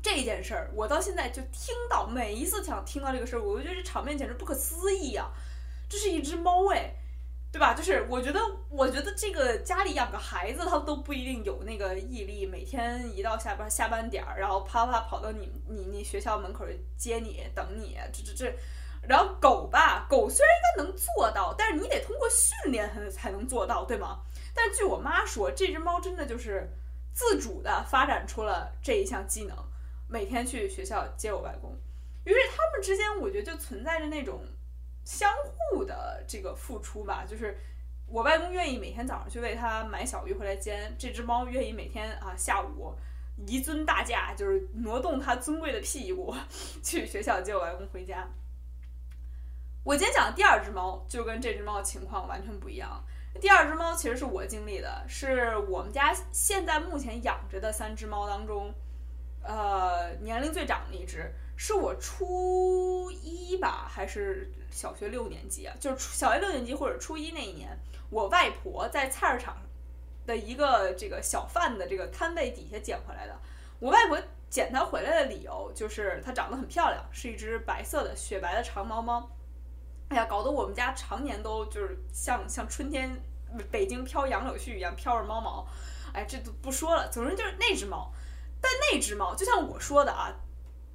[0.02, 5.30] 这件事儿，我到现在就听到，每一次想听到这个事儿，我就觉得这场面简直不可思议啊！
[5.90, 6.94] 这是一只猫哎，
[7.52, 7.74] 对吧？
[7.74, 16.64] 就是我觉得，我觉得这个家里养个孩子，他都不一定有那个毅力，每天一到下班下班点儿，然后啪啪跑到你你你学校门口
[16.96, 18.56] 接你等你，这这这。
[19.02, 24.20] 然后狗吧，狗虽然应该能做到，但是你得通过训练才才能做到，对吗？
[24.62, 26.68] 但据我妈说，这只猫真的就是
[27.14, 29.56] 自主的发展出了这一项技能，
[30.06, 31.74] 每天去学校接我外公。
[32.24, 34.44] 于是他们之间，我觉得就存在着那种
[35.02, 35.32] 相
[35.70, 37.24] 互的这个付出吧。
[37.26, 37.56] 就是
[38.06, 42.94] 我外公愿意每天早上去为它买小鱼回来煎，这只猫愿意每天啊下午
[43.46, 46.36] 移尊大驾，就是挪动它尊贵的屁股
[46.82, 48.28] 去学校接我外公回家。
[49.82, 53.02] 我今天讲的第二只猫就跟这只猫情况完全不一样。
[53.38, 58.72] 第二只猫其实是我经历的，是我们家现在目前养着的三只猫当中，
[59.42, 65.74] 呃，年龄最长的一只，是我初一吧，还是小学六年级啊？
[65.80, 67.70] 就是小学六年级或者初一那一年，
[68.10, 69.56] 我外婆在菜市场
[70.26, 73.34] 的一个这个小贩的这个摊位底下捡回来的。
[73.78, 74.18] 我外婆
[74.50, 79.30] 捡它回来的理由就是它长得很漂亮，是一只白色的雪白的长毛猫。
[80.10, 83.08] 哎呀，搞得我们家常年都就是像像春天
[83.70, 85.66] 北京飘杨柳絮一样飘着猫毛。
[86.12, 88.12] 哎，这都不说了，总之就是那只猫。
[88.60, 90.34] 但那只猫就像我说的啊，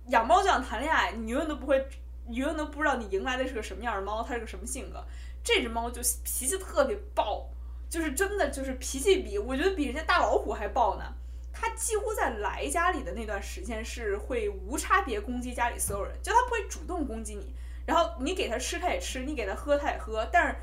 [0.08, 1.88] 养猫就像谈恋爱，你永远都不会，
[2.28, 5.02] 你永远都不知道你迎来的是个什么样的猫，它是个什么性格。
[5.42, 7.50] 这只猫就脾气特别暴，
[7.90, 11.06] 就是真的就是脾气比我觉得比人家大老虎还暴呢。
[11.54, 17.56] 它几乎在来家里的那段时间是会无差别攻击家里所有人，就它不会主动攻击你，
[17.86, 20.56] 然后你给它吃它也吃，你给它喝它也喝，但是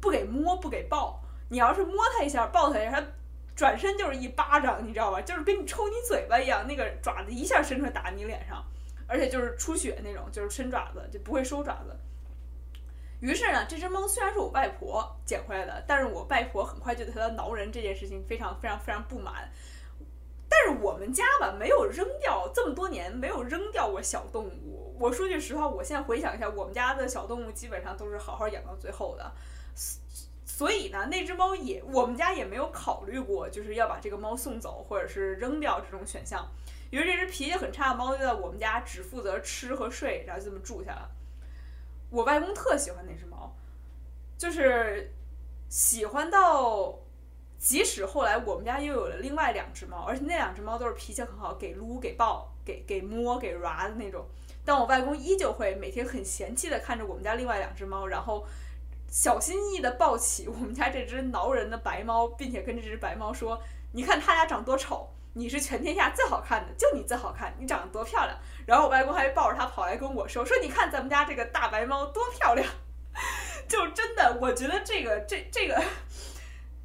[0.00, 1.22] 不给摸不给抱。
[1.48, 3.06] 你要是摸它一下抱它一下，它。
[3.54, 5.20] 转身就是一巴掌，你知道吧？
[5.20, 8.64] 就是跟你抽你嘴巴一样，那个爪子一下伸出来打你脸上，
[9.06, 11.94] 而且就是出血那种，就是伸爪子就不会收爪子。
[13.20, 19.52] 于是呢，这只猫虽然是我外婆捡回来的，但是我外婆很快就对它的挠人这件事情非常非常非常不满。
[20.48, 24.81] 但是我们家吧，没有扔掉这么多年没有扔掉过小动物。
[25.02, 29.32] 我说句实话，我现在回想一下，我们家的小动物基本上都是好好养到最后的。
[30.44, 36.48] 所以呢，那只猫也，我们家也没有考虑过，就是要把这个猫送走或者是扔掉这种选项。
[36.90, 41.10] 因为这只脾气很差的猫就在我们家只负责吃和睡，然后就这么住下了。
[42.08, 43.52] 我外公特喜欢那只猫，
[44.38, 45.10] 就是
[45.68, 46.96] 喜欢到，
[47.58, 54.26] 即使后来我们家又有了另外两只猫，而且那两只猫都是脾气很好，给撸、给抱、给给摸、给抓的那种，
[54.64, 58.46] 但我外公依旧会每天很嫌弃的看着我们家另外两只猫，然后。
[59.14, 68.34] 小心翼翼地抱起我们家这只挠人的白猫，并且跟这只白猫说：“你看它俩长多丑，你是全天下最好看的，就你最好看，你长得多漂亮。”
[68.64, 72.66] 然后我外公还抱着它跑来跟我说：“说你看咱们家这个大白猫多漂亮。”
[73.68, 75.84] 就真的，我觉得这个这这个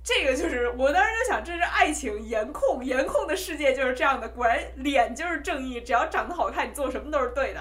[0.08, 4.30] 这个就是我当时就想，这是爱情颜控，颜控的世界就是这样的。
[4.30, 7.60] 果然脸就是正义，只要长得好看，你做什么都是对的。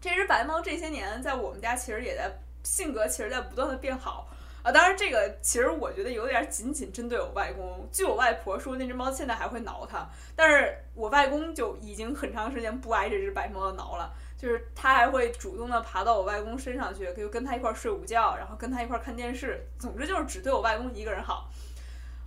[0.00, 2.30] 这只白猫这些年在我们家其实也在。
[2.62, 4.26] 性格其实在不断的变好
[4.62, 7.86] 啊，当然这个其实我觉得有点仅仅针对我外公。
[7.92, 14.10] 据我外婆说，那只猫现在还会挠它，但是我外公就已经很长时间不挨这只白猫的挠了，
[14.44, 21.50] 就是他还会主动的爬到我外公身上去，就跟他一块儿睡午觉，然后跟他一块儿看电视，总之就是只对我外公一个人好。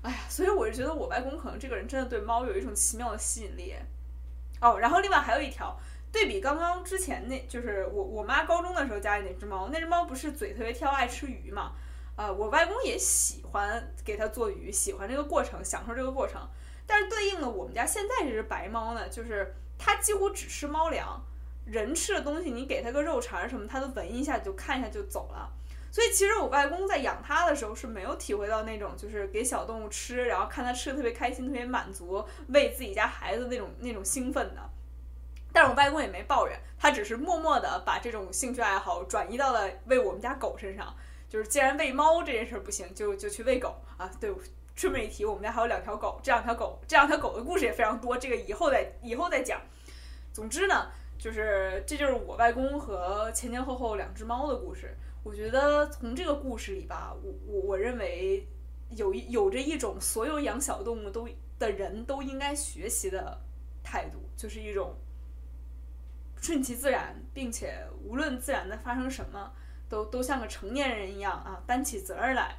[0.02, 3.76] 哎呀，所以我就觉得我外公可能这个人真的对猫有一种奇妙的吸引力。
[4.60, 5.78] 哦，然后另外还有一条。
[6.10, 11.74] 对比刚刚之前那，就是我我妈高中的时候家里那只猫，那只猫不是嘴特别挑，爱吃鱼嘛？
[12.16, 16.42] 啊，我外公也喜欢给它做鱼，喜欢这个过程，享受这个过程。
[16.88, 21.22] 但是对应的我们家现在这只白猫呢，就是它几乎只吃猫粮，
[21.70, 25.50] 人吃的东西你给它个肉肠什么，它都闻一下就看一下就走了。
[25.92, 34.62] 所以其实我外公在养它的时候是没有体会到那种就是给小动物吃，然后看它吃的特别开心、特别满足，喂自己家孩子那种那种兴奋的。
[35.52, 40.94] 但是我外公也没抱怨，他只是默默的把这种兴趣爱好转移到了喂我们家狗身上。
[41.30, 44.10] 就是既然喂猫这件事不行，就就去喂狗啊。
[44.20, 44.32] 对，
[44.76, 49.60] 顺便一提，我们家还有两条狗，这两条狗，这两条狗的故事也非常多，这个以后再以后再讲。
[50.32, 54.96] 总之呢，就是这就是我外公和前前后后两只猫的故事。
[55.24, 58.48] 我觉得从这个故事里吧，我我我认为
[58.92, 61.28] 有一有着一种所有养小动物都
[61.60, 63.38] 的人都应该学习的
[63.84, 64.96] 态度，就是一种。
[66.40, 69.52] 顺其自然，并且无论自然的发生什么，
[69.90, 72.56] 都都像个成年人一样啊，担起责任来。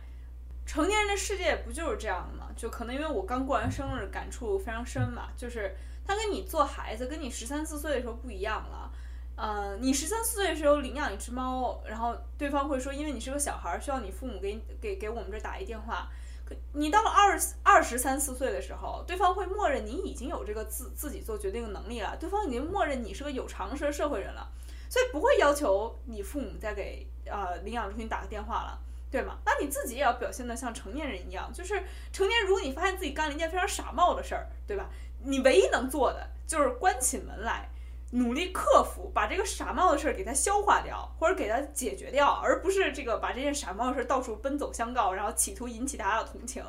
[0.67, 2.51] 成年人的世界不就是这样的吗？
[2.57, 5.29] 就可能因为我刚过完生日，感触非常深嘛。
[5.37, 5.73] 就是
[6.09, 8.91] 他跟你做孩子，跟你十三四岁的时候不一样了。
[9.37, 16.09] 嗯，你十三四岁的时候领养一只猫，然后对方会说，因为你是个小孩，需要你父母给给给我们这打一电话。
[16.45, 24.51] 可你到了二二十三四岁的时候，对方会默认你已经有这个自自己做决定的能力了，对方已经默认你是个有常识的社会人了，
[24.89, 28.81] 所以不会要求你父母再给呃领养中心打个电话了，
[29.11, 29.39] 对吗？
[29.45, 31.81] 那你自己也要表现得像成年人一样，就是
[32.13, 34.89] 成年，如果你发现自己干了一件非常傻冒的事儿，对吧？
[35.29, 37.69] 你唯一能做的就是关起门来。
[38.13, 46.65] 努力克服，把这个傻帽的事儿给它消化掉，或者给它解决掉，而不是这个把这件傻帽的事儿到处奔走相告，然后企图引起大家的同情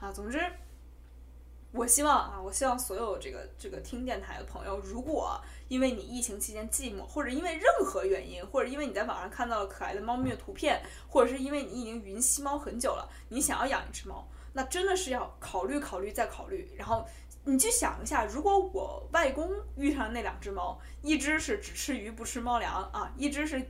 [0.00, 0.10] 啊。
[0.10, 0.40] 总之，
[1.72, 5.38] 我希望啊，我希望所有这个这个听电台的朋友，如果
[5.68, 17.06] 因为你疫情期间寂寞，或者因为任何原因，或者因为你在网上看到了可爱的猫咪的图片，或者是因为你已经云吸猫很久了，你想要养一只猫，那真的是要考虑考虑再考虑，然后。
[17.48, 23.66] 你去想一下，如果我外公遇上那两只猫，一只是只吃鱼不吃猫粮啊，一只是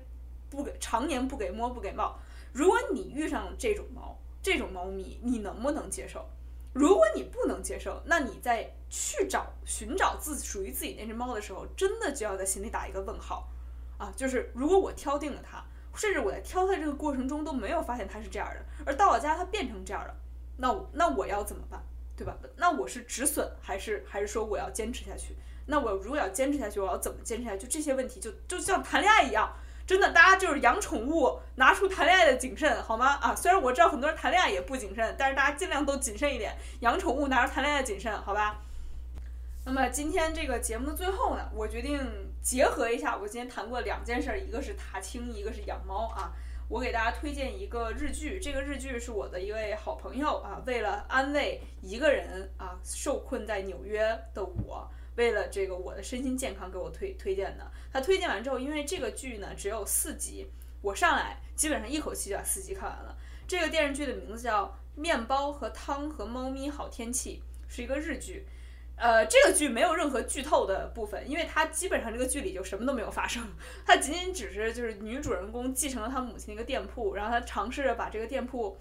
[0.51, 2.19] 不给常年不给摸不给抱。
[2.53, 6.29] 如果你遇上这种猫，这种猫咪，你能不能接受？
[6.73, 13.49] 如果你不能接受，那你在去找寻找自属于自己那只猫的时候，真的就要在心里打一个问号
[13.97, 14.13] 啊！
[14.17, 15.63] 就是如果我挑定了它，
[15.95, 20.13] 甚至我在挑它这个过程中都没有发现它是这样的，而到了家它变成这样了，
[20.57, 21.81] 那我那我要怎么办？
[22.19, 22.37] 对吧？
[22.57, 25.37] 那我是止损还是还是说我要坚持下去？
[25.67, 27.59] 那我如果要坚持下去，我要怎么坚持下去？
[27.59, 29.55] 就这些问题，就就像谈恋爱一样，
[29.87, 33.19] 真的，大家就是养宠物，拿出谈恋爱的谨慎，好吗？
[33.23, 36.57] 啊，虽然我知道很多人谈恋爱也不谨慎，但是大家尽量都谨慎一点。
[36.81, 38.61] 养宠物拿出谈恋爱的谨慎，好吧？
[39.65, 42.01] 那么今天这个节目的最后呢，我决定
[42.43, 46.33] 结合一下我今天谈过两件事，一个是踏青，一个是养猫啊。
[46.69, 54.01] 我给大家推荐一个日剧，这个日剧是我的一位好朋友啊，为了安慰一个人啊受困在纽约
[54.35, 57.67] 的我，为了这个我的身心健康给我推推荐的。
[57.91, 60.47] 他推荐完之后，因为这个剧呢只有四集，
[60.83, 63.17] 我上来基本上一口气就把四集看完了。
[63.47, 67.43] 这个电视剧的名字叫《面包和汤和猫咪好天气》，
[67.75, 68.45] 是一个日剧。
[68.99, 73.43] 呃，这个剧没有任何剧透的部分，因为它基本上这个剧里就什么都没有发生，
[73.87, 78.77] 它仅仅只是就是女主人公继承了她母亲的一个店铺，然后她尝试着把这个店铺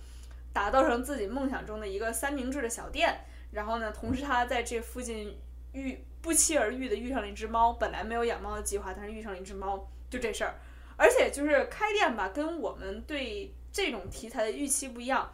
[0.52, 5.38] 打造成自己梦想中的一个三明治的小店，然后呢，同时她在这附近
[5.74, 10.56] 遇不期而遇的遇上了一只猫，本来没有养猫的计划，但是遇上了一只猫，就这事儿，
[10.98, 15.32] 而且就是开店吧，跟我们对这种题材的预期不一样。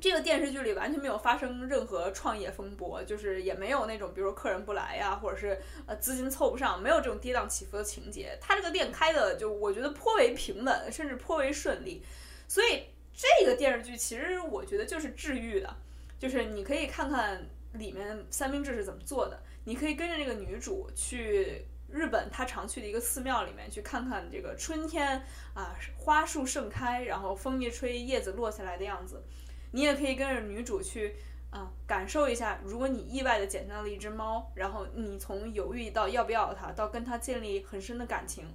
[0.00, 8.38] 这个电视剧里完全没有发生任何创业风波，就是也没有那种，比如说客人不来呀，或者是呃资金凑不上，没有这种跌宕起伏的情节。
[8.40, 12.04] 他这个店开的就我觉得颇为平稳，甚至颇为顺利。
[12.46, 15.76] 所以这个电视剧其实我觉得就是治愈的，
[16.18, 25.22] 就是你可以看看里面三明治是怎么做的，你可以跟着这个女主去日本她常去的一个寺庙里面去看看这个春天
[25.54, 29.22] 啊花树盛开，然后风一吹叶子落下来的样子。
[29.70, 31.14] 你也可以跟着女主去
[31.50, 38.46] 啊，感受一下，如果你意外的捡到了一只猫，然后你从犹豫到要不要它，到跟它建立很深的感情，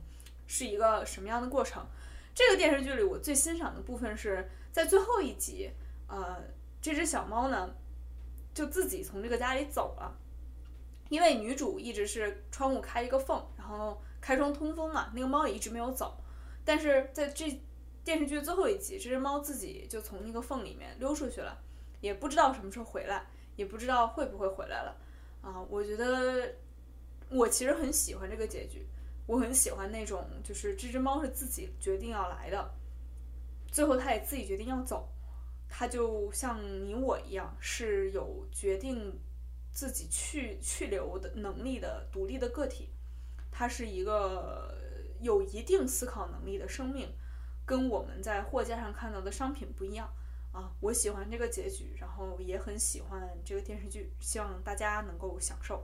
[0.48, 1.86] 是一个什么样的过程？
[2.36, 5.70] 这个电视剧里我最欣赏的部分是在最后一集，
[6.08, 6.42] 呃，
[6.82, 7.74] 这只小猫呢
[8.54, 10.16] 就自己从这个家里走了，
[11.10, 16.16] 因为女主一直是窗户开一个缝，然后开窗通风嘛，那个猫也一直没有走，
[16.66, 17.62] 但是在这。
[18.04, 21.58] 电视剧最后一集，这只猫自己就从那个缝里面溜出去了，
[22.02, 23.26] 也不知道什么时候回来，
[23.56, 24.98] 也不知道会不会回来了。
[25.42, 26.54] 啊，我觉得
[27.30, 28.86] 我其实很喜欢这个结局，
[29.26, 32.74] 我很喜欢那种就是这只猫是自己决定要来的，
[33.72, 35.08] 最后它也自己决定要走，
[35.70, 39.18] 它就像你我一样是有决定
[39.72, 42.90] 自己去去留的能力的独立的个体，
[43.50, 44.78] 它是一个
[45.22, 47.08] 有一定思考能力的生命。
[47.66, 50.10] 跟我们在货架上看到的商品不一样
[50.52, 50.72] 啊！
[50.82, 55.84] 我喜欢这个结局，然后也很喜欢这个电视剧，希望大家能够享受。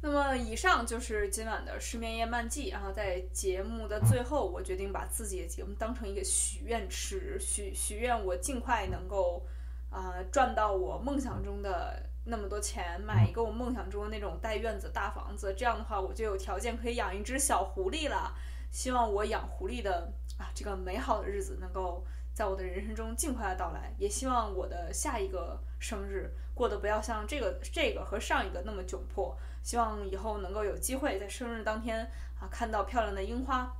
[0.00, 2.68] 那么，以上就是今晚的失眠夜漫记。
[2.68, 9.44] 然后在节目的最后，我决定把自己的节目当成一个许愿池，许许愿我尽快能够
[9.90, 15.52] 啊赚到我梦想中的那么多钱，买一个我梦想中的那种带院子大房子。
[15.58, 18.32] 这样的话，我就有条件可以养一只小狐狸了。
[18.70, 22.04] 希望我养狐狸的啊这个美好的日子能够
[22.34, 29.36] 在我的人生中尽快的到来，也希望我的下一个生日过得不要像这个这个和上一个那么窘迫。
[29.62, 32.10] 希望以后能够有机会在生日当天
[32.40, 33.70] 啊看到漂亮的樱花。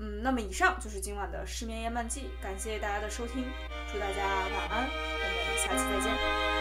[0.00, 3.44] 嗯，那么以上就是今晚的失眠夜漫记，感谢大家的收听，
[3.90, 6.57] 祝大家晚安，我们下期再见。